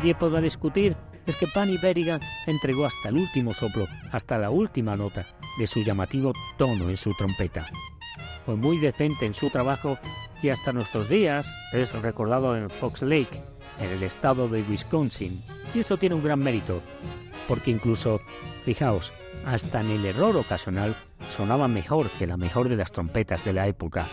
nadie 0.00 0.14
podrá 0.14 0.40
discutir 0.40 0.96
es 1.26 1.36
que 1.36 1.46
Panny 1.46 1.76
Berrigan 1.76 2.22
entregó 2.46 2.86
hasta 2.86 3.10
el 3.10 3.18
último 3.18 3.52
soplo, 3.52 3.86
hasta 4.10 4.38
la 4.38 4.48
última 4.48 4.96
nota 4.96 5.26
de 5.58 5.66
su 5.66 5.82
llamativo 5.82 6.32
tono 6.56 6.88
en 6.88 6.96
su 6.96 7.12
trompeta. 7.12 7.66
Fue 8.46 8.56
muy 8.56 8.78
decente 8.78 9.26
en 9.26 9.34
su 9.34 9.50
trabajo 9.50 9.98
y 10.42 10.48
hasta 10.48 10.72
nuestros 10.72 11.10
días 11.10 11.54
es 11.74 11.92
recordado 12.00 12.56
en 12.56 12.70
Fox 12.70 13.02
Lake, 13.02 13.42
en 13.78 13.90
el 13.90 14.02
estado 14.02 14.48
de 14.48 14.62
Wisconsin. 14.62 15.42
Y 15.74 15.80
eso 15.80 15.98
tiene 15.98 16.14
un 16.14 16.24
gran 16.24 16.38
mérito, 16.38 16.80
porque 17.46 17.70
incluso, 17.70 18.22
fijaos, 18.64 19.12
hasta 19.44 19.82
en 19.82 19.90
el 19.90 20.06
error 20.06 20.34
ocasional 20.34 20.96
sonaba 21.28 21.68
mejor 21.68 22.08
que 22.18 22.26
la 22.26 22.38
mejor 22.38 22.70
de 22.70 22.76
las 22.76 22.92
trompetas 22.92 23.44
de 23.44 23.52
la 23.52 23.66
época, 23.66 24.06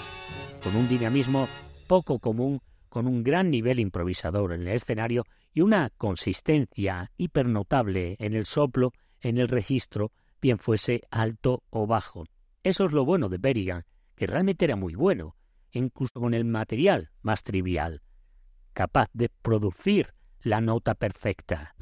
con 0.62 0.76
un 0.76 0.90
dinamismo 0.90 1.48
poco 1.88 2.20
común, 2.20 2.60
con 2.90 3.08
un 3.08 3.24
gran 3.24 3.50
nivel 3.50 3.80
improvisador 3.80 4.52
en 4.52 4.64
el 4.64 4.76
escenario 4.76 5.24
y 5.58 5.62
una 5.62 5.90
consistencia 5.90 7.12
hipernotable 7.18 8.16
en 8.20 8.36
el 8.36 8.46
soplo, 8.46 8.94
en 9.22 9.40
el 9.40 9.48
registro, 9.48 10.12
bien 10.40 10.60
fuese 10.60 11.02
alto 11.10 11.64
o 11.72 11.88
bajo. 11.88 12.26
Eso 12.62 12.86
es 12.86 12.92
lo 12.92 13.06
bueno 13.06 13.28
de 13.28 13.40
Berrigan, 13.40 13.84
que 14.16 14.28
realmente 14.28 14.66
era 14.66 14.76
muy 14.76 14.94
bueno, 14.94 15.36
incluso 15.72 16.14
con 16.20 16.36
el 16.36 16.46
material 16.46 17.10
más 17.24 17.42
trivial, 17.42 18.04
capaz 18.74 19.10
de 19.14 19.30
producir 19.30 20.14
la 20.44 20.62
nota 20.62 20.94
perfecta. 20.94 21.74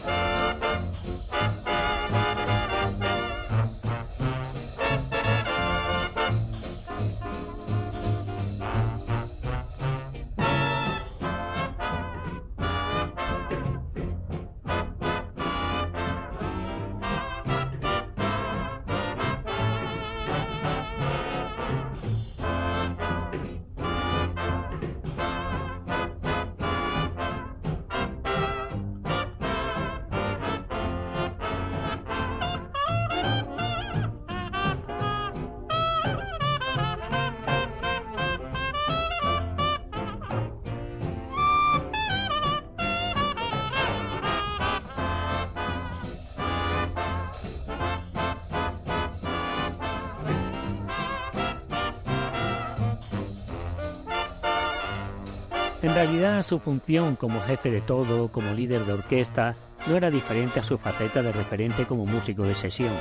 Realidad 55.96 56.42
su 56.42 56.60
función 56.60 57.16
como 57.16 57.40
jefe 57.40 57.72
de 57.72 57.80
todo, 57.80 58.30
como 58.30 58.54
líder 58.54 58.86
de 58.86 58.94
orquesta, 58.94 59.56
no 59.88 59.96
era 59.96 60.12
diferente 60.12 60.60
a 60.60 60.64
su 60.64 60.78
faceta 60.78 61.22
de 61.22 61.32
referente 61.32 61.86
como 61.86 62.06
músico 62.06 62.44
de 62.44 62.54
sesión. 62.54 62.94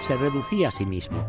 Se 0.00 0.18
reducía 0.18 0.68
a 0.68 0.70
sí 0.70 0.84
mismo. 0.84 1.24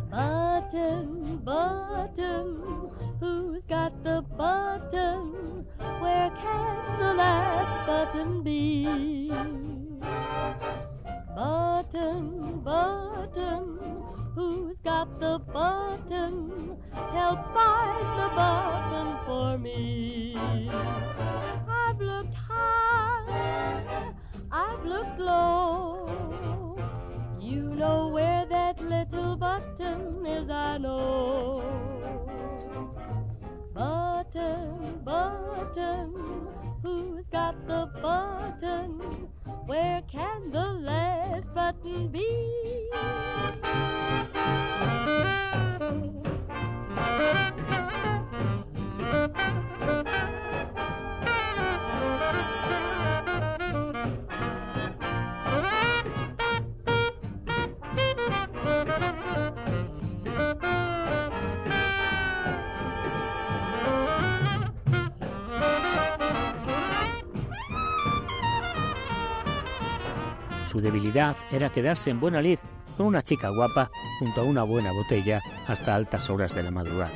Era 71.53 71.71
quedarse 71.71 72.09
en 72.09 72.19
buena 72.19 72.41
lid 72.41 72.59
con 72.97 73.05
una 73.05 73.21
chica 73.21 73.49
guapa 73.49 73.91
junto 74.19 74.41
a 74.41 74.43
una 74.43 74.63
buena 74.63 74.91
botella 74.91 75.41
hasta 75.67 75.95
altas 75.95 76.29
horas 76.29 76.53
de 76.55 76.63
la 76.63 76.71
madrugada. 76.71 77.11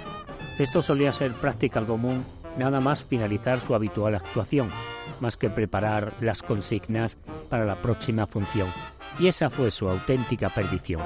Esto 0.59 0.81
solía 0.81 1.11
ser 1.11 1.33
práctica 1.33 1.85
común 1.85 2.23
nada 2.57 2.79
más 2.79 3.03
finalizar 3.03 3.61
su 3.61 3.75
habitual 3.75 4.15
actuación, 4.15 4.69
más 5.19 5.38
que 5.38 5.49
preparar 5.49 6.13
las 6.21 6.41
consignas 6.41 7.17
para 7.49 7.65
la 7.65 7.81
próxima 7.81 8.25
función. 8.25 8.69
Y 9.19 9.27
esa 9.27 9.49
fue 9.49 9.71
su 9.71 9.88
auténtica 9.89 10.49
perdición. 10.49 11.01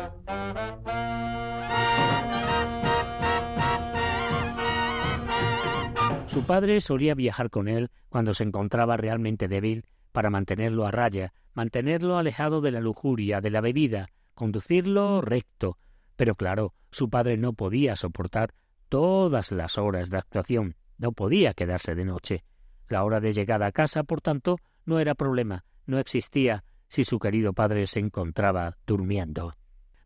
Su 6.27 6.45
padre 6.45 6.79
solía 6.79 7.13
viajar 7.13 7.49
con 7.49 7.67
él 7.67 7.89
cuando 8.09 8.33
se 8.33 8.45
encontraba 8.45 8.95
realmente 8.95 9.49
débil 9.49 9.83
para 10.11 10.29
mantenerlo 10.29 10.85
a 10.85 10.91
raya, 10.91 11.33
mantenerlo 11.53 12.17
alejado 12.17 12.61
de 12.61 12.71
la 12.71 12.81
lujuria, 12.81 13.41
de 13.41 13.49
la 13.49 13.61
bebida, 13.61 14.09
conducirlo 14.33 15.21
recto. 15.21 15.77
Pero 16.15 16.35
claro, 16.35 16.73
su 16.91 17.09
padre 17.09 17.37
no 17.37 17.53
podía 17.53 17.95
soportar 17.95 18.53
todas 18.89 19.51
las 19.51 19.77
horas 19.77 20.09
de 20.09 20.17
actuación, 20.17 20.75
no 20.97 21.11
podía 21.11 21.53
quedarse 21.53 21.95
de 21.95 22.05
noche. 22.05 22.43
La 22.87 23.03
hora 23.03 23.19
de 23.19 23.31
llegada 23.31 23.67
a 23.67 23.71
casa, 23.71 24.03
por 24.03 24.21
tanto, 24.21 24.57
no 24.85 24.99
era 24.99 25.15
problema, 25.15 25.63
no 25.85 25.97
existía 25.97 26.63
si 26.87 27.05
su 27.05 27.19
querido 27.19 27.53
padre 27.53 27.87
se 27.87 27.99
encontraba 27.99 28.77
durmiendo. 28.85 29.55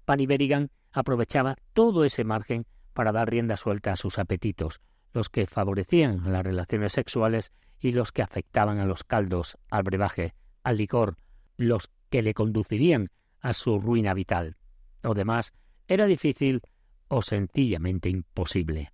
Panny 0.06 0.28
Berrigan 0.28 0.70
aprovechaba 0.91 1.56
todo 1.74 2.06
ese 2.06 2.24
margen 2.24 2.68
para 2.93 3.12
dar 3.12 3.30
rienda 3.30 3.58
suelta 3.58 3.91
a 3.91 3.95
sus 3.95 4.20
apetitos, 4.20 4.82
los 5.12 5.30
que 5.30 5.47
favorecían 5.47 6.32
las 6.32 6.43
relaciones 6.43 6.93
sexuales 6.93 7.51
y 7.86 7.92
los 7.92 8.12
que 8.12 8.24
afectaban 8.24 8.80
a 8.80 8.86
los 8.86 9.04
caldos, 9.04 9.60
al 9.70 9.84
brebaje, 9.84 10.34
al 10.64 10.78
licor, 10.78 11.18
los 11.56 11.92
que 12.10 12.24
le 12.24 12.34
conducirían 12.34 13.12
a 13.42 13.54
su 13.54 13.80
ruina 13.80 14.16
vital. 14.16 14.58
Lo 15.04 15.14
demás 15.14 15.54
era 15.88 16.08
difícil 16.08 16.62
o 17.10 17.22
sencillamente 17.22 18.10
imposible. 18.10 18.92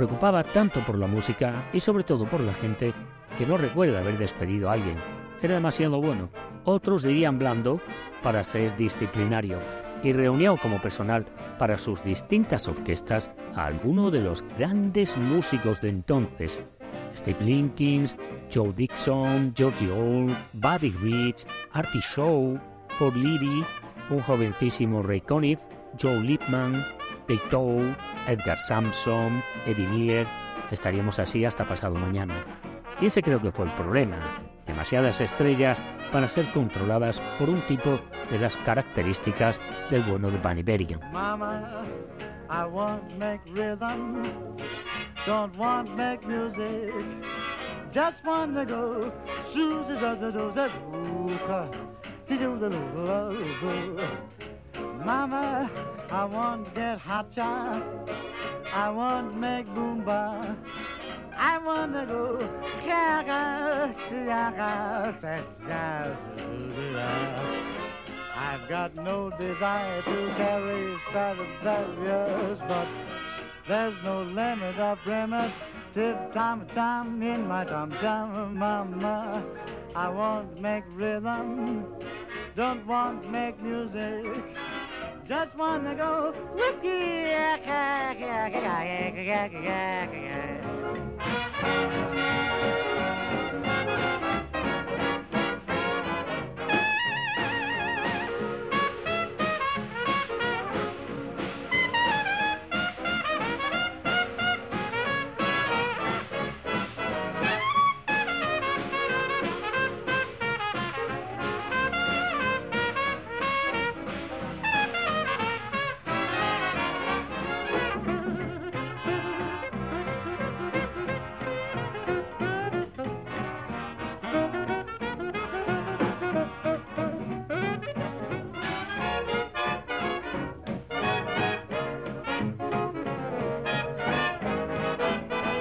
Preocupaba 0.00 0.42
tanto 0.42 0.80
por 0.86 0.98
la 0.98 1.06
música 1.06 1.68
y 1.74 1.80
sobre 1.80 2.04
todo 2.04 2.24
por 2.24 2.40
la 2.40 2.54
gente 2.54 2.94
que 3.36 3.44
no 3.44 3.58
recuerda 3.58 3.98
haber 3.98 4.16
despedido 4.16 4.70
a 4.70 4.72
alguien. 4.72 4.96
Era 5.42 5.56
demasiado 5.56 6.00
bueno. 6.00 6.30
Otros 6.64 7.02
dirían 7.02 7.38
blando 7.38 7.82
para 8.22 8.42
ser 8.42 8.74
disciplinario 8.78 9.58
y 10.02 10.14
reunió 10.14 10.56
como 10.56 10.80
personal 10.80 11.26
para 11.58 11.76
sus 11.76 12.02
distintas 12.02 12.66
orquestas 12.66 13.30
a 13.54 13.66
algunos 13.66 14.10
de 14.10 14.20
los 14.20 14.42
grandes 14.56 15.18
músicos 15.18 15.82
de 15.82 15.90
entonces. 15.90 16.58
Steve 17.14 17.44
Linkins, 17.44 18.16
Joe 18.50 18.72
Dixon, 18.72 19.52
Georgie 19.54 19.92
Old, 19.92 20.34
Buddy 20.54 20.92
Rich, 20.92 21.46
Artie 21.74 22.00
Shaw, 22.00 22.58
Ford 22.98 23.16
Leary, 23.16 23.66
un 24.08 24.22
jovencísimo 24.22 25.02
Ray 25.02 25.20
Conniff, 25.20 25.60
Joe 26.00 26.20
Lipman, 26.20 26.86
Dave 27.30 27.96
Edgar 28.26 28.58
Sampson, 28.58 29.42
Eddie 29.64 29.86
Miller. 29.86 30.26
Estaríamos 30.72 31.20
así 31.20 31.44
hasta 31.44 31.66
pasado 31.66 31.94
mañana. 31.94 32.44
Y 33.00 33.06
ese 33.06 33.22
creo 33.22 33.40
que 33.40 33.52
fue 33.52 33.66
el 33.66 33.74
problema. 33.74 34.42
Demasiadas 34.66 35.20
estrellas 35.20 35.84
para 36.10 36.26
ser 36.26 36.50
controladas 36.52 37.20
por 37.38 37.48
un 37.48 37.60
tipo 37.68 38.00
de 38.30 38.38
las 38.40 38.56
características 38.58 39.62
del 39.90 40.02
bueno 40.02 40.30
de 40.30 40.38
Bunny 40.38 40.62
Berrigan. 40.62 41.00
Mama, 41.12 41.84
I 42.48 42.64
want 42.64 43.08
to 43.10 43.16
make 43.16 43.40
rhythm, 43.46 44.24
don't 45.24 45.56
want 45.56 45.88
make 45.96 46.26
music, 46.26 46.92
just 47.92 48.24
want 48.24 48.56
to 48.56 48.64
go. 48.64 49.12
Mama, 55.04 55.70
I 56.12 56.24
want 56.24 56.66
to 56.66 56.70
get 56.72 56.98
hot 56.98 57.26
shot. 57.34 57.82
I 58.74 58.90
want 58.90 59.32
to 59.32 59.38
make 59.38 59.66
boomba. 59.68 60.56
I 61.36 61.58
want 61.58 61.92
to 61.92 62.04
go 62.04 62.38
gaga, 62.84 63.94
gaga, 64.10 65.16
I've 68.36 68.68
got 68.68 68.96
no 68.96 69.30
desire 69.38 70.02
to 70.02 70.34
carry 70.36 70.96
Stradivarius, 71.08 72.58
but 72.66 72.88
there's 73.68 73.94
no 74.02 74.22
limit 74.22 74.78
of 74.78 74.98
limit 75.06 75.52
to 75.94 76.30
time 76.34 76.66
time 76.74 77.22
in 77.22 77.46
my 77.46 77.64
tom 77.64 77.90
tom, 78.02 78.56
mama. 78.56 79.44
I 79.94 80.08
want 80.08 80.56
to 80.56 80.60
make 80.60 80.84
rhythm, 80.96 81.86
don't 82.56 82.84
want 82.86 83.30
make 83.30 83.62
music 83.62 84.42
just 85.30 85.56
wanna 85.56 85.94
go 85.94 86.34
whiskey. 86.56 86.88
Yeah, 86.88 87.56
yeah, 87.64 88.48
yeah, 88.48 88.48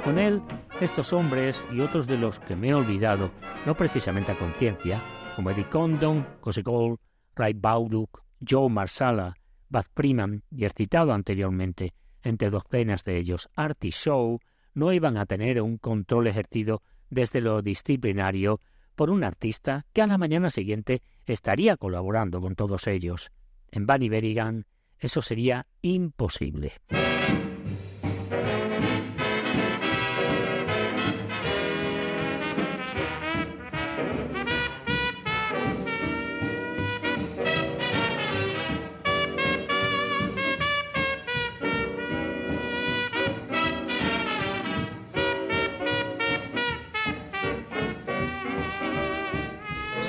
Con 0.09 0.17
él, 0.17 0.41
estos 0.81 1.13
hombres 1.13 1.67
y 1.71 1.81
otros 1.81 2.07
de 2.07 2.17
los 2.17 2.39
que 2.39 2.55
me 2.55 2.69
he 2.69 2.73
olvidado, 2.73 3.29
no 3.67 3.77
precisamente 3.77 4.31
a 4.31 4.39
conciencia, 4.39 5.03
como 5.35 5.51
Eddie 5.51 5.69
Condon, 5.69 6.25
Cosey 6.41 6.63
Gold, 6.63 6.97
Ray 7.35 7.53
Bauduk, 7.53 8.23
Joe 8.41 8.71
Marsala, 8.71 9.35
Bud 9.69 9.85
Priman 9.93 10.41
y 10.49 10.65
el 10.65 10.71
citado 10.71 11.13
anteriormente, 11.13 11.93
entre 12.23 12.49
docenas 12.49 13.03
de 13.03 13.17
ellos, 13.17 13.49
Artie 13.55 13.91
Shaw, 13.91 14.39
no 14.73 14.91
iban 14.91 15.15
a 15.15 15.27
tener 15.27 15.61
un 15.61 15.77
control 15.77 16.25
ejercido 16.25 16.81
desde 17.11 17.39
lo 17.39 17.61
disciplinario 17.61 18.61
por 18.95 19.11
un 19.11 19.23
artista 19.23 19.85
que 19.93 20.01
a 20.01 20.07
la 20.07 20.17
mañana 20.17 20.49
siguiente 20.49 21.03
estaría 21.27 21.77
colaborando 21.77 22.41
con 22.41 22.55
todos 22.55 22.87
ellos. 22.87 23.29
En 23.69 23.85
Bunny 23.85 24.09
Berrigan 24.09 24.65
eso 24.97 25.21
sería 25.21 25.67
imposible. 25.83 26.73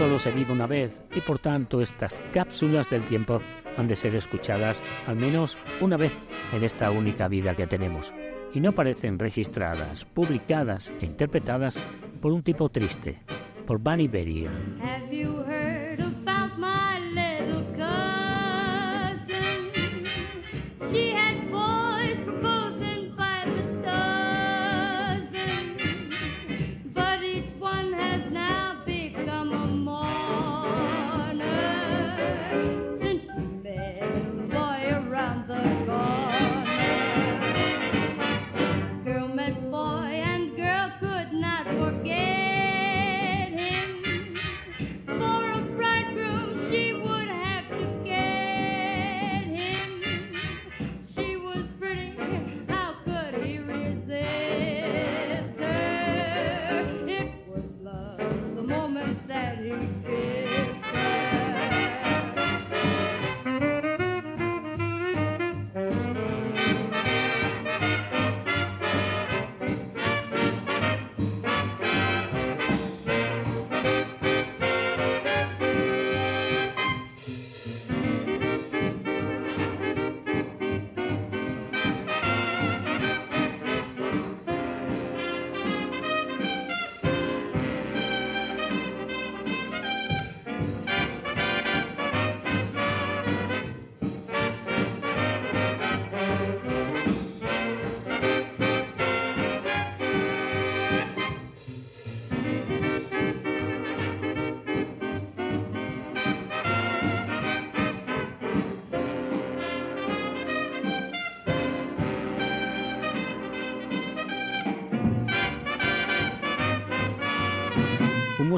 Solo 0.00 0.18
se 0.18 0.30
vive 0.30 0.50
una 0.50 0.66
vez 0.66 1.02
y 1.14 1.20
por 1.20 1.38
tanto 1.38 1.82
estas 1.82 2.22
cápsulas 2.32 2.88
del 2.88 3.02
tiempo 3.02 3.42
han 3.76 3.86
de 3.86 3.94
ser 3.94 4.14
escuchadas 4.14 4.82
al 5.06 5.16
menos 5.16 5.58
una 5.78 5.98
vez 5.98 6.10
en 6.54 6.64
esta 6.64 6.90
única 6.90 7.28
vida 7.28 7.54
que 7.54 7.66
tenemos 7.66 8.10
y 8.54 8.60
no 8.60 8.72
parecen 8.72 9.18
registradas, 9.18 10.06
publicadas 10.06 10.90
e 11.02 11.04
interpretadas 11.04 11.78
por 12.22 12.32
un 12.32 12.42
tipo 12.42 12.70
triste, 12.70 13.18
por 13.66 13.78
Bunny 13.78 14.08
Berry. 14.08 14.48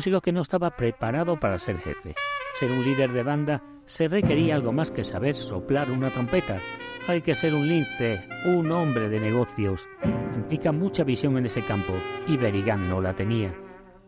Músico 0.03 0.21
que 0.21 0.33
no 0.33 0.41
estaba 0.41 0.75
preparado 0.75 1.39
para 1.39 1.61
ser 1.61 1.79
jefe. 1.79 2.17
Ser 2.55 2.73
un 2.73 2.85
líder 2.85 3.13
de 3.13 3.23
banda 3.23 3.63
se 3.85 4.09
requería 4.09 4.57
algo 4.57 4.73
más 4.73 4.91
que 4.91 5.05
saber 5.05 5.37
soplar 5.37 5.93
una 5.93 6.11
trompeta. 6.11 6.61
Hay 7.07 7.21
que 7.21 7.37
ser 7.37 7.55
un 7.55 7.69
lince, 7.69 8.27
un 8.45 8.73
hombre 8.73 9.09
de 9.09 9.21
negocios. 9.21 9.89
Implica 10.35 10.73
mucha 10.73 11.05
visión 11.05 11.39
en 11.39 11.47
ese 11.47 11.65
campo 11.65 11.93
y 12.27 12.37
Berrigan 12.37 12.89
no 12.89 13.01
la 13.01 13.15
tenía. 13.15 13.55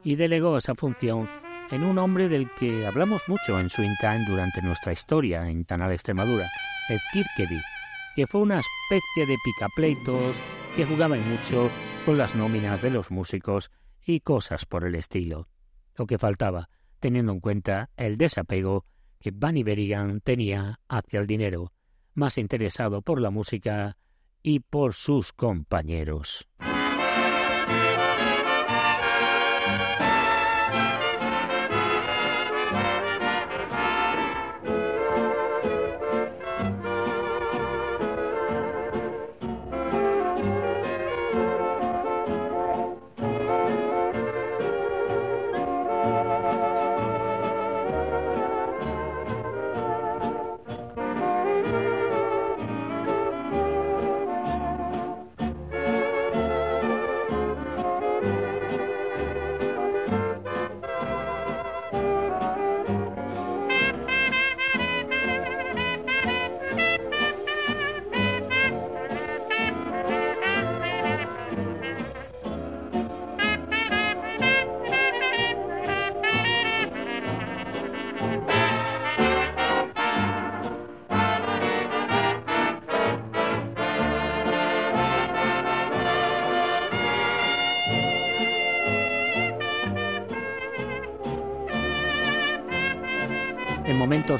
Y 0.03 0.16
delegó 0.16 0.57
esa 0.57 0.74
función 0.74 1.30
en 1.70 1.84
un 1.84 1.97
hombre 1.99 2.28
del 2.28 2.51
que 2.59 2.84
hablamos 2.84 3.22
mucho 3.28 3.61
en 3.61 3.70
Swing 3.70 3.95
Time 4.01 4.24
durante 4.26 4.62
nuestra 4.62 4.92
historia 4.92 5.49
en 5.49 5.62
Canal 5.62 5.92
Extremadura, 5.92 6.51
el 6.88 6.99
Kirkeby, 7.12 7.62
que 8.16 8.26
fue 8.26 8.40
una 8.40 8.59
especie 8.59 9.26
de 9.28 9.36
picapleitos 9.45 10.40
que 10.74 10.86
jugaba 10.86 11.14
mucho 11.14 11.70
con 12.05 12.18
las 12.18 12.34
nóminas 12.34 12.82
de 12.82 12.90
los 12.90 13.12
músicos 13.12 13.70
y 14.05 14.18
cosas 14.18 14.66
por 14.66 14.84
el 14.84 14.97
estilo 14.97 15.47
lo 15.97 16.07
que 16.07 16.18
faltaba, 16.18 16.68
teniendo 17.01 17.32
en 17.32 17.40
cuenta 17.40 17.90
el 17.97 18.16
desapego 18.16 18.84
que 19.20 19.30
Bunny 19.30 19.62
Berrigan 19.62 20.20
tenía 20.20 20.80
hacia 20.88 21.20
el 21.20 21.26
dinero, 21.26 21.72
más 22.14 22.38
interesado 22.38 23.03
por 23.03 23.20
la 23.20 23.30
música 23.30 23.97
y 24.42 24.61
por 24.61 24.95
sus 24.95 25.32
compañeros. 25.32 26.49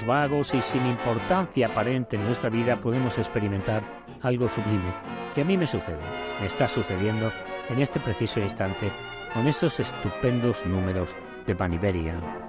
Vagos 0.07 0.55
y 0.55 0.63
sin 0.63 0.87
importancia 0.87 1.69
aparente 1.69 2.17
en 2.17 2.25
nuestra 2.25 2.51
vida 2.51 2.81
podemos 2.81 3.19
experimentar 3.19 3.83
algo 4.23 4.49
sublime. 4.49 4.93
Y 5.37 5.41
a 5.41 5.45
mí 5.45 5.57
me 5.57 5.67
sucede, 5.67 6.03
me 6.41 6.47
está 6.47 6.69
sucediendo 6.69 7.33
en 7.69 7.81
este 7.81 8.01
preciso 8.01 8.41
instante 8.41 8.93
con 9.33 9.47
esos 9.47 9.81
estupendos 9.81 10.65
números 10.67 11.15
de 11.47 11.55
Paniberia. 11.55 12.44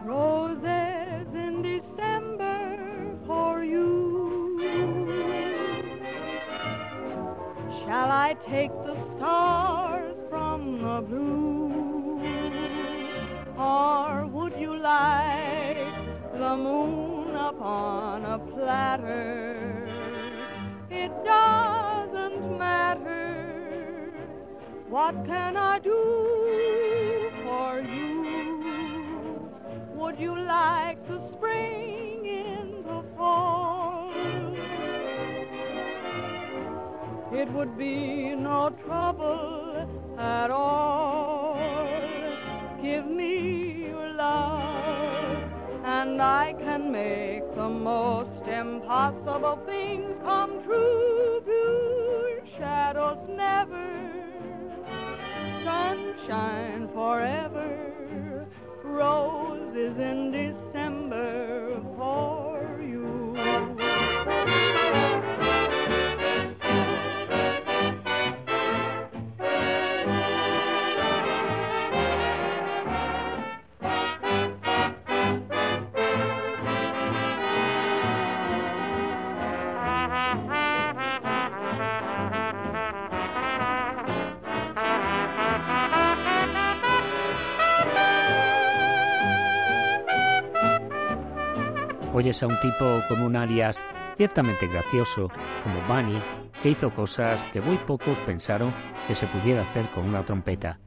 Give 42.86 43.08
me 43.08 43.88
your 43.88 44.14
love, 44.14 44.62
and 45.84 46.22
I 46.22 46.54
can 46.60 46.92
make 46.92 47.42
the 47.56 47.68
most 47.68 48.48
impossible 48.48 49.60
things 49.66 50.14
come 50.22 50.64
true. 50.64 51.42
Blue 51.44 52.42
shadows 52.60 53.28
never, 53.28 53.90
sunshine 55.64 56.90
forever, 56.94 58.46
roses 58.84 59.98
in 59.98 60.32
December 60.32 60.65
Oyes 92.18 92.42
a 92.44 92.48
un 92.48 92.58
tipo 92.62 93.04
con 93.10 93.22
un 93.22 93.36
alias 93.36 93.84
ciertamente 94.16 94.68
gracioso, 94.68 95.28
como 95.64 95.86
Bunny, 95.86 96.18
que 96.64 96.70
hizo 96.70 96.96
cosas 96.96 97.44
que 97.52 97.60
muy 97.60 97.78
pocos 97.80 98.18
pensaron 98.20 98.74
que 99.06 99.14
se 99.14 99.28
pudiera 99.28 99.64
hacer 99.64 99.92
con 99.92 100.06
una 100.06 100.24
trompeta. 100.24 100.80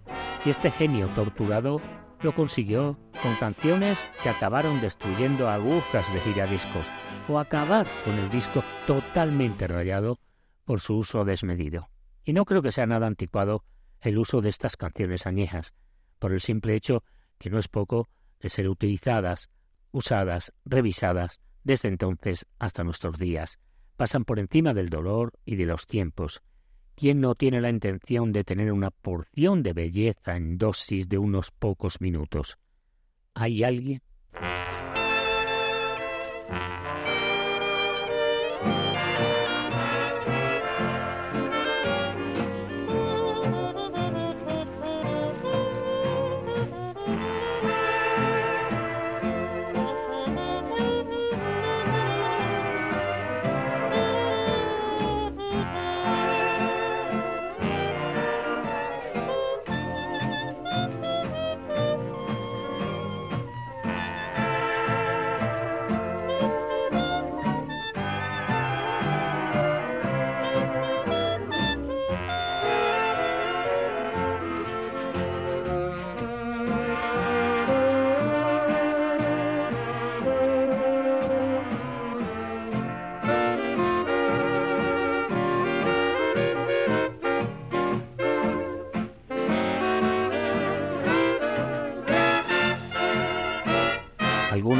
Y 0.47 0.49
este 0.49 0.70
genio 0.70 1.07
torturado 1.11 1.83
lo 2.22 2.35
consiguió 2.35 2.99
con 3.22 3.37
canciones 3.37 4.07
que 4.22 4.31
acabaron 4.31 4.81
destruyendo 4.81 5.51
agujas 5.51 6.11
de 6.14 6.20
giradiscos 6.20 6.87
o 7.29 7.39
acabar 7.39 7.87
con 8.07 8.14
el 8.14 8.31
disco 8.31 8.64
totalmente 8.87 9.68
rayado 9.68 10.20
por 10.64 10.81
su 10.81 10.97
uso 10.97 11.26
desmedido. 11.26 11.91
Y 12.24 12.33
no 12.33 12.47
creo 12.47 12.62
que 12.62 12.72
sea 12.72 12.87
nada 12.87 13.07
anticuado 13.07 13.64
el 14.01 14.16
uso 14.16 14.41
de 14.41 14.49
estas 14.49 14.79
canciones 14.79 15.26
añejas, 15.26 15.74
por 16.20 16.33
el 16.33 16.41
simple 16.41 16.74
hecho 16.74 17.05
que 17.37 17.51
no 17.51 17.59
es 17.59 17.68
poco 17.68 18.09
de 18.41 18.49
ser 18.49 18.66
utilizadas 18.66 19.51
usadas, 19.93 20.53
revisadas, 20.64 21.41
desde 21.64 21.89
entonces 21.89 22.47
hasta 22.59 22.84
nuestros 22.84 23.18
días. 23.18 23.59
Pasan 23.97 24.24
por 24.24 24.39
encima 24.39 24.74
del 24.74 24.89
dolor 24.89 25.32
y 25.45 25.57
de 25.57 25.66
los 25.66 25.86
tiempos. 25.86 26.43
¿Quién 26.95 27.20
no 27.20 27.34
tiene 27.34 27.61
la 27.61 27.70
intención 27.70 28.32
de 28.32 28.45
tener 28.45 28.72
una 28.72 28.91
porción 28.91 29.62
de 29.62 29.72
belleza 29.72 30.36
en 30.36 30.59
dosis 30.59 31.09
de 31.09 31.18
unos 31.18 31.51
pocos 31.51 32.01
minutos? 32.01 32.59
¿Hay 33.34 33.62
alguien? 33.62 34.03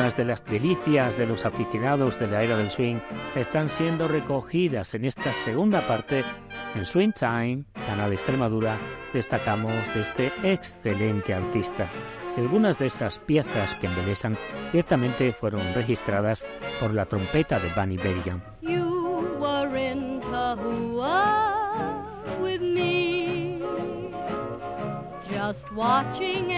Algunas 0.09 0.17
de 0.17 0.25
las 0.25 0.45
delicias 0.47 1.19
de 1.19 1.27
los 1.27 1.45
aficionados 1.45 2.19
de 2.19 2.29
la 2.29 2.43
era 2.43 2.57
del 2.57 2.71
swing 2.71 2.97
están 3.35 3.69
siendo 3.69 4.09
recogidas 4.09 4.95
en 4.95 5.05
esta 5.05 5.35
segunda 5.35 5.87
parte. 5.87 6.25
En 6.75 6.87
Swing 6.87 7.13
Time, 7.13 7.65
Canal 7.75 8.15
Extremadura, 8.15 8.79
destacamos 9.13 9.75
de 9.93 10.01
este 10.01 10.33
excelente 10.43 11.35
artista. 11.35 11.91
Algunas 12.39 12.79
de 12.79 12.87
esas 12.87 13.19
piezas 13.19 13.75
que 13.75 13.87
embelesan 13.87 14.39
ciertamente 14.71 15.35
fueron 15.35 15.75
registradas 15.75 16.47
por 16.81 16.95
la 16.95 17.05
trompeta 17.05 17.61
de 17.61 17.69
Bunny 17.75 17.99
Berrigan. 17.99 18.43
Just 25.31 25.71
watching 25.77 26.51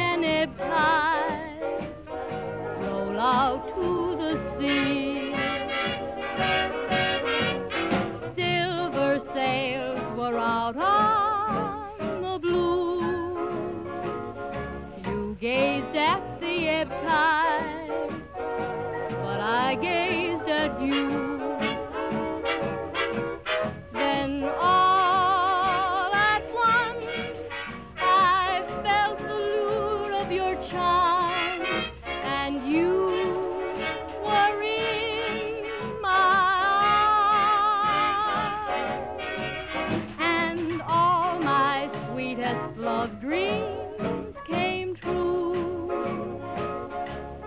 sweetest 42.31 42.79
love 42.79 43.11
dreams 43.21 44.37
came 44.49 44.95
true. 45.03 45.91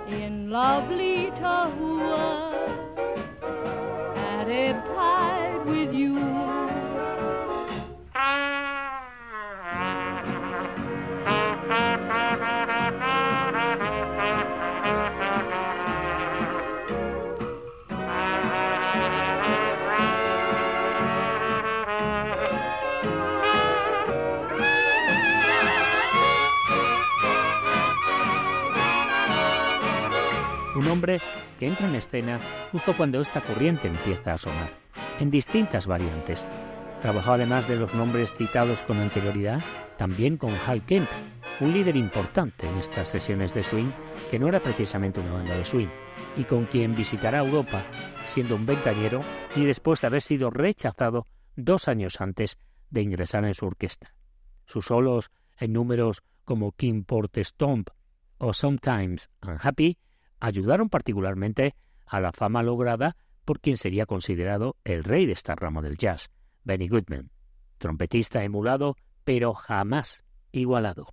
In 0.09 0.49
lovely 0.49 1.29
Tahua 1.39 1.92
que 31.01 31.67
entra 31.67 31.87
en 31.87 31.95
escena 31.95 32.39
justo 32.71 32.95
cuando 32.95 33.19
esta 33.19 33.41
corriente 33.41 33.87
empieza 33.87 34.33
a 34.33 34.37
sonar, 34.37 34.71
en 35.19 35.31
distintas 35.31 35.87
variantes. 35.87 36.47
Trabajó 37.01 37.33
además 37.33 37.67
de 37.67 37.75
los 37.75 37.93
nombres 37.93 38.33
citados 38.33 38.83
con 38.83 38.99
anterioridad, 38.99 39.61
también 39.97 40.37
con 40.37 40.55
Hal 40.55 40.85
Kemp, 40.85 41.09
un 41.59 41.73
líder 41.73 41.95
importante 41.95 42.67
en 42.67 42.77
estas 42.77 43.07
sesiones 43.07 43.53
de 43.53 43.63
swing, 43.63 43.91
que 44.29 44.39
no 44.39 44.47
era 44.47 44.61
precisamente 44.61 45.19
una 45.19 45.33
banda 45.33 45.57
de 45.57 45.65
swing, 45.65 45.89
y 46.37 46.43
con 46.43 46.65
quien 46.65 46.95
visitará 46.95 47.39
Europa 47.39 47.85
siendo 48.25 48.55
un 48.55 48.65
ventañero 48.65 49.23
y 49.55 49.65
después 49.65 50.01
de 50.01 50.07
haber 50.07 50.21
sido 50.21 50.49
rechazado 50.49 51.27
dos 51.55 51.87
años 51.87 52.21
antes 52.21 52.57
de 52.89 53.01
ingresar 53.01 53.45
en 53.45 53.53
su 53.53 53.65
orquesta. 53.65 54.13
Sus 54.65 54.85
solos 54.85 55.29
en 55.57 55.73
números 55.73 56.23
como 56.45 56.71
King 56.71 57.03
Port 57.03 57.37
Stomp 57.37 57.89
o 58.37 58.53
Sometimes 58.53 59.29
Unhappy 59.41 59.97
ayudaron 60.43 60.89
particularmente 60.89 61.73
a 62.05 62.19
la 62.19 62.33
fama 62.33 62.63
lograda 62.63 63.15
por 63.45 63.61
quien 63.61 63.77
sería 63.77 64.05
considerado 64.05 64.75
el 64.83 65.05
rey 65.05 65.25
de 65.25 65.31
esta 65.31 65.55
rama 65.55 65.81
del 65.81 65.97
jazz, 65.97 66.31
Benny 66.65 66.89
Goodman, 66.89 67.31
trompetista 67.77 68.43
emulado 68.43 68.97
pero 69.23 69.53
jamás 69.53 70.25
igualado. 70.51 71.07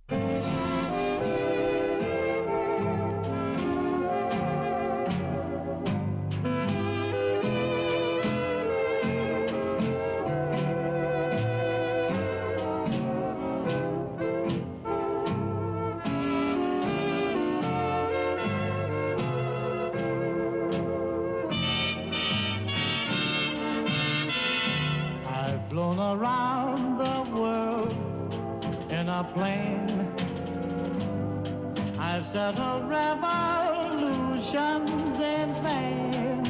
ocean's 34.53 35.19
ends 35.19 35.59
made 35.63 36.47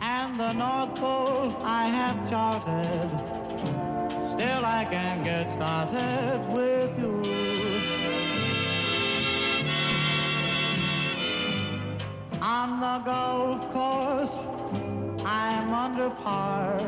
and 0.00 0.40
the 0.40 0.52
North 0.52 0.98
Pole 0.98 1.54
I 1.62 1.88
have 1.88 2.30
charted. 2.30 3.10
Still, 4.34 4.64
I 4.64 4.86
can 4.90 5.24
get 5.24 5.46
started 5.56 6.40
with 6.56 6.98
you. 6.98 7.16
On 12.40 12.80
the 12.80 13.04
golf 13.04 13.72
course, 13.72 14.36
I'm 15.26 15.74
under 15.74 16.10
par. 16.10 16.78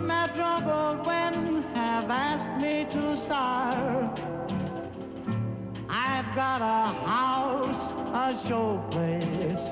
Metro 0.00 0.52
Goldwyn 0.66 1.74
have 1.74 2.10
asked 2.10 2.62
me 2.62 2.86
to 2.92 3.16
start 3.24 4.21
got 6.34 6.62
a 6.62 6.94
house, 7.06 7.76
a 8.14 8.48
showplace. 8.48 9.64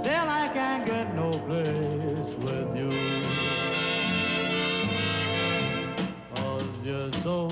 Still 0.00 0.28
I 0.28 0.50
can't 0.52 0.84
get 0.84 1.14
no 1.14 1.30
place 1.46 2.34
with 2.44 2.76
you. 2.76 2.90
Cause 6.34 6.68
you're 6.84 7.12
so 7.22 7.48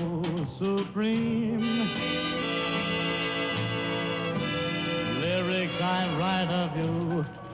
supreme. 0.59 1.89
Lyrics 5.19 5.81
I 5.81 6.15
write 6.19 6.51
of 6.51 6.77
you 6.77 7.44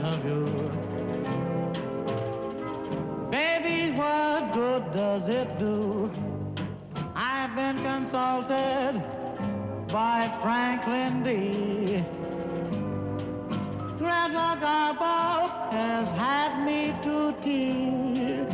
of 0.00 0.24
you. 0.24 0.44
Baby, 3.30 3.96
what 3.96 4.52
good 4.54 4.92
does 4.94 5.28
it 5.28 5.58
do? 5.58 6.10
I've 7.14 7.54
been 7.54 7.78
consulted 7.82 9.02
by 9.88 10.38
Franklin 10.42 11.22
D. 11.24 12.04
Greta 13.98 14.58
Garbo 14.62 15.70
has 15.72 16.08
had 16.16 16.64
me 16.64 16.94
to 17.04 17.34
tea. 17.42 18.44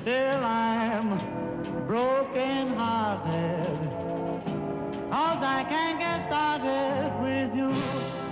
Still 0.00 0.44
I'm 0.44 1.86
broken 1.86 2.74
hearted. 2.74 3.94
Cause 5.10 5.42
I 5.42 5.64
can't 5.68 5.98
get 5.98 6.26
started 6.26 7.22
with 7.22 7.54
you. 7.56 8.23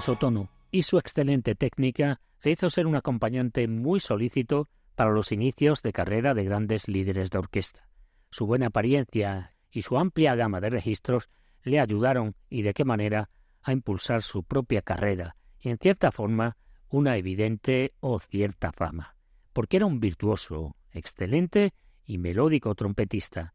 Tono 0.00 0.48
y 0.70 0.82
su 0.82 0.98
excelente 0.98 1.54
técnica 1.54 2.20
le 2.42 2.52
hizo 2.52 2.70
ser 2.70 2.86
un 2.86 2.96
acompañante 2.96 3.68
muy 3.68 4.00
solícito 4.00 4.68
para 4.94 5.10
los 5.10 5.30
inicios 5.30 5.82
de 5.82 5.92
carrera 5.92 6.32
de 6.32 6.44
grandes 6.44 6.88
líderes 6.88 7.30
de 7.30 7.38
orquesta. 7.38 7.86
Su 8.30 8.46
buena 8.46 8.66
apariencia 8.66 9.54
y 9.70 9.82
su 9.82 9.98
amplia 9.98 10.34
gama 10.34 10.60
de 10.60 10.70
registros 10.70 11.28
le 11.62 11.80
ayudaron, 11.80 12.34
y 12.48 12.62
de 12.62 12.72
qué 12.72 12.84
manera, 12.84 13.28
a 13.62 13.72
impulsar 13.72 14.22
su 14.22 14.42
propia 14.42 14.80
carrera 14.80 15.36
y, 15.60 15.68
en 15.68 15.78
cierta 15.78 16.10
forma, 16.10 16.56
una 16.88 17.16
evidente 17.16 17.92
o 18.00 18.18
cierta 18.18 18.72
fama, 18.72 19.16
porque 19.52 19.76
era 19.76 19.86
un 19.86 20.00
virtuoso, 20.00 20.76
excelente 20.92 21.74
y 22.06 22.16
melódico 22.16 22.74
trompetista. 22.74 23.54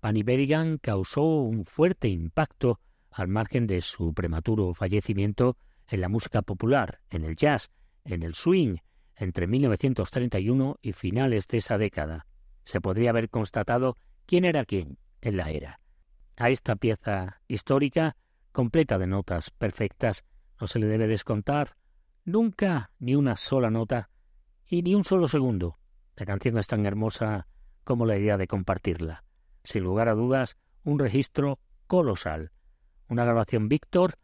Panny 0.00 0.22
Berrigan 0.22 0.76
causó 0.76 1.22
un 1.22 1.64
fuerte 1.64 2.08
impacto 2.08 2.80
al 3.10 3.28
margen 3.28 3.66
de 3.66 3.80
su 3.80 4.12
prematuro 4.12 4.74
fallecimiento 4.74 5.56
en 5.88 6.00
la 6.00 6.08
música 6.08 6.42
popular, 6.42 7.00
en 7.10 7.24
el 7.24 7.36
jazz, 7.36 7.70
en 8.04 8.22
el 8.22 8.34
swing, 8.34 8.76
entre 9.16 9.46
1931 9.46 10.78
y 10.82 10.92
finales 10.92 11.48
de 11.48 11.58
esa 11.58 11.78
década. 11.78 12.26
Se 12.64 12.80
podría 12.80 13.10
haber 13.10 13.30
constatado 13.30 13.96
quién 14.26 14.44
era 14.44 14.64
quién 14.64 14.98
en 15.20 15.36
la 15.36 15.50
era. 15.50 15.80
A 16.36 16.50
esta 16.50 16.76
pieza 16.76 17.40
histórica, 17.48 18.16
completa 18.52 18.98
de 18.98 19.06
notas 19.06 19.50
perfectas, 19.50 20.24
no 20.60 20.66
se 20.66 20.78
le 20.78 20.86
debe 20.86 21.06
descontar 21.06 21.76
nunca 22.24 22.90
ni 22.98 23.14
una 23.14 23.36
sola 23.36 23.70
nota 23.70 24.10
y 24.66 24.82
ni 24.82 24.94
un 24.94 25.04
solo 25.04 25.28
segundo. 25.28 25.78
La 26.16 26.26
canción 26.26 26.58
es 26.58 26.66
tan 26.66 26.86
hermosa 26.86 27.46
como 27.84 28.04
la 28.06 28.16
idea 28.16 28.36
de 28.36 28.48
compartirla. 28.48 29.24
Sin 29.64 29.84
lugar 29.84 30.08
a 30.08 30.14
dudas, 30.14 30.56
un 30.84 30.98
registro 30.98 31.58
colosal. 31.86 32.52
Una 33.08 33.24
grabación 33.24 33.68
Victor 33.68 34.14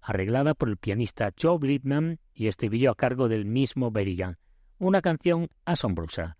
arreglada 0.00 0.54
por 0.54 0.68
el 0.68 0.76
pianista 0.76 1.32
Joe 1.40 1.58
Brittman 1.58 2.20
y 2.34 2.46
estribillo 2.48 2.90
a 2.90 2.94
cargo 2.94 3.28
del 3.28 3.44
mismo 3.44 3.90
Berrigan. 3.90 4.38
Una 4.78 5.00
canción 5.00 5.48
asombrosa, 5.64 6.38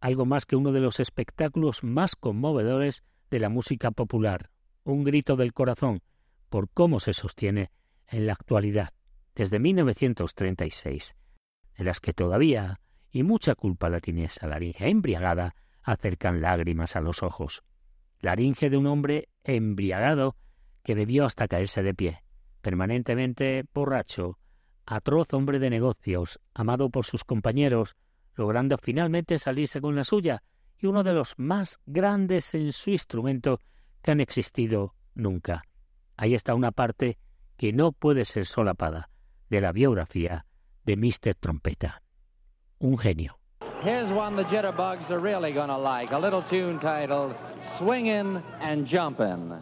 algo 0.00 0.26
más 0.26 0.46
que 0.46 0.56
uno 0.56 0.72
de 0.72 0.80
los 0.80 1.00
espectáculos 1.00 1.84
más 1.84 2.16
conmovedores 2.16 3.02
de 3.30 3.40
la 3.40 3.48
música 3.48 3.90
popular, 3.90 4.50
un 4.84 5.04
grito 5.04 5.36
del 5.36 5.52
corazón 5.52 6.02
por 6.48 6.68
cómo 6.70 7.00
se 7.00 7.12
sostiene 7.12 7.70
en 8.06 8.26
la 8.26 8.32
actualidad, 8.34 8.90
desde 9.34 9.58
1936, 9.58 11.16
en 11.76 11.84
las 11.84 12.00
que 12.00 12.12
todavía, 12.12 12.80
y 13.10 13.22
mucha 13.22 13.54
culpa 13.54 13.88
la 13.88 14.00
tiene 14.00 14.24
esa 14.24 14.46
laringe 14.46 14.88
embriagada, 14.88 15.54
acercan 15.82 16.40
lágrimas 16.40 16.96
a 16.96 17.00
los 17.00 17.22
ojos. 17.22 17.62
Laringe 18.20 18.70
de 18.70 18.76
un 18.76 18.86
hombre 18.86 19.28
embriagado 19.42 20.36
que 20.82 20.94
bebió 20.94 21.24
hasta 21.24 21.48
caerse 21.48 21.82
de 21.82 21.94
pie, 21.94 22.23
permanentemente 22.64 23.66
borracho, 23.74 24.38
atroz 24.86 25.34
hombre 25.34 25.58
de 25.58 25.68
negocios, 25.68 26.40
amado 26.54 26.88
por 26.88 27.04
sus 27.04 27.22
compañeros, 27.22 27.94
logrando 28.34 28.78
finalmente 28.78 29.38
salirse 29.38 29.82
con 29.82 29.94
la 29.94 30.02
suya, 30.02 30.42
y 30.78 30.86
uno 30.86 31.02
de 31.02 31.12
los 31.12 31.34
más 31.36 31.78
grandes 31.84 32.54
en 32.54 32.72
su 32.72 32.90
instrumento 32.90 33.60
que 34.00 34.12
han 34.12 34.20
existido 34.20 34.94
nunca. 35.14 35.64
Ahí 36.16 36.34
está 36.34 36.54
una 36.54 36.72
parte 36.72 37.18
que 37.58 37.74
no 37.74 37.92
puede 37.92 38.24
ser 38.24 38.46
solapada 38.46 39.10
de 39.50 39.60
la 39.60 39.70
biografía 39.70 40.46
de 40.84 40.96
Mr. 40.96 41.34
Trompeta. 41.38 42.02
Un 42.78 42.96
genio. 42.96 43.38
Here's 43.82 44.10
one 44.10 44.36
the 44.36 44.44
jitterbugs 44.44 45.10
are 45.10 45.20
really 45.20 45.52
gonna 45.52 45.76
like, 45.76 46.12
a 46.12 46.18
little 46.18 46.42
tune 46.48 46.80
titled 46.80 47.34
Swingin' 47.78 48.42
and 48.62 48.88
Jumpin'. 48.88 49.60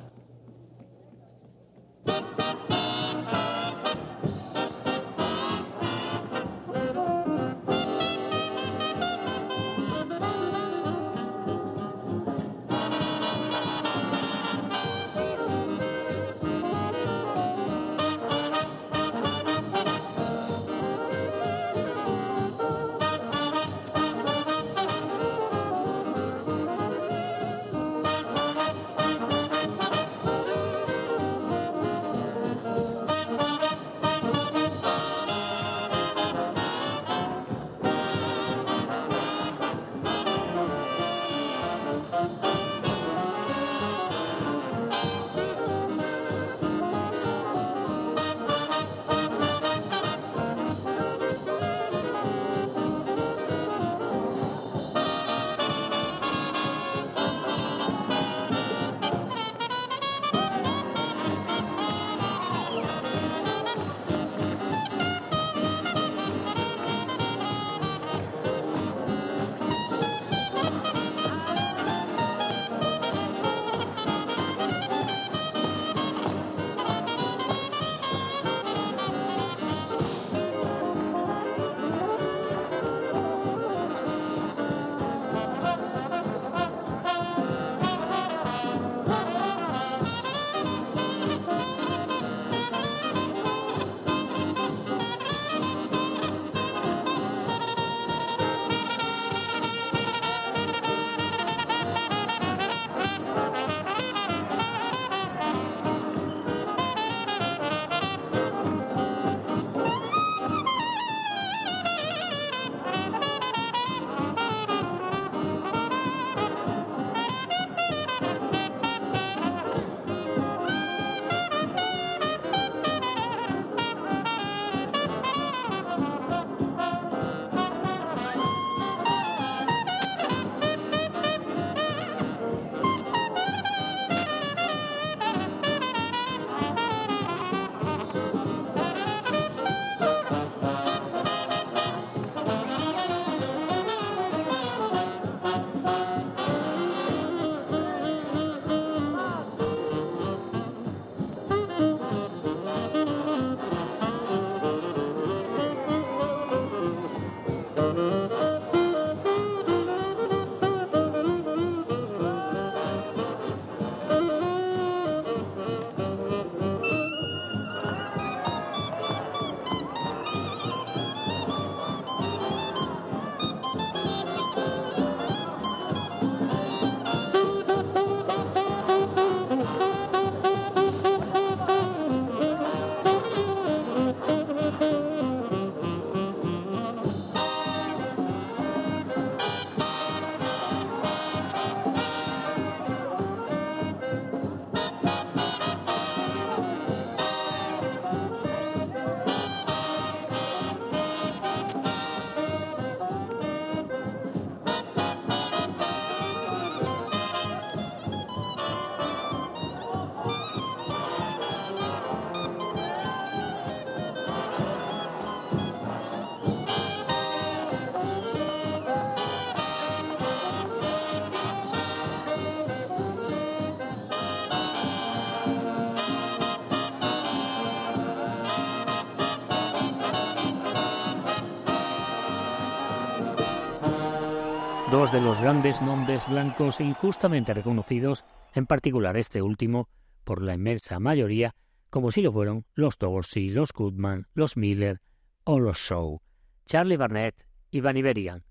De 235.12 235.20
los 235.20 235.38
grandes 235.40 235.82
nombres 235.82 236.26
blancos 236.26 236.80
e 236.80 236.84
injustamente 236.84 237.52
reconocidos 237.52 238.24
en 238.54 238.64
particular 238.64 239.16
este 239.18 239.42
último, 239.42 239.88
por 240.24 240.42
la 240.42 240.54
inmensa 240.54 240.98
mayoría, 241.00 241.54
como 241.90 242.10
si 242.10 242.22
lo 242.22 242.32
fueron 242.32 242.64
los 242.74 242.96
Dorsey, 242.98 243.50
los 243.50 243.72
Goodman, 243.72 244.26
los 244.32 244.56
Miller 244.56 245.02
o 245.44 245.60
los 245.60 245.76
Shaw, 245.76 246.20
Charlie 246.64 246.96
Barnett 246.96 247.44
y 247.70 247.82
Bunny 247.82 248.00
Berrigan, 248.00 248.44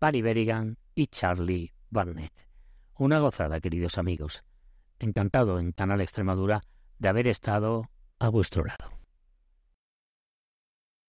Bunny 0.00 0.20
Berrigan 0.20 0.78
y 0.96 1.06
Charlie 1.06 1.72
Barnett. 1.88 2.32
Una 2.96 3.20
gozada, 3.20 3.60
queridos 3.60 3.96
amigos. 3.96 4.42
Encantado 4.98 5.60
en 5.60 5.70
Canal 5.70 6.00
Extremadura 6.00 6.62
de 6.98 7.08
haber 7.08 7.28
estado 7.28 7.88
a 8.18 8.28
vuestro 8.28 8.64
lado. 8.64 8.97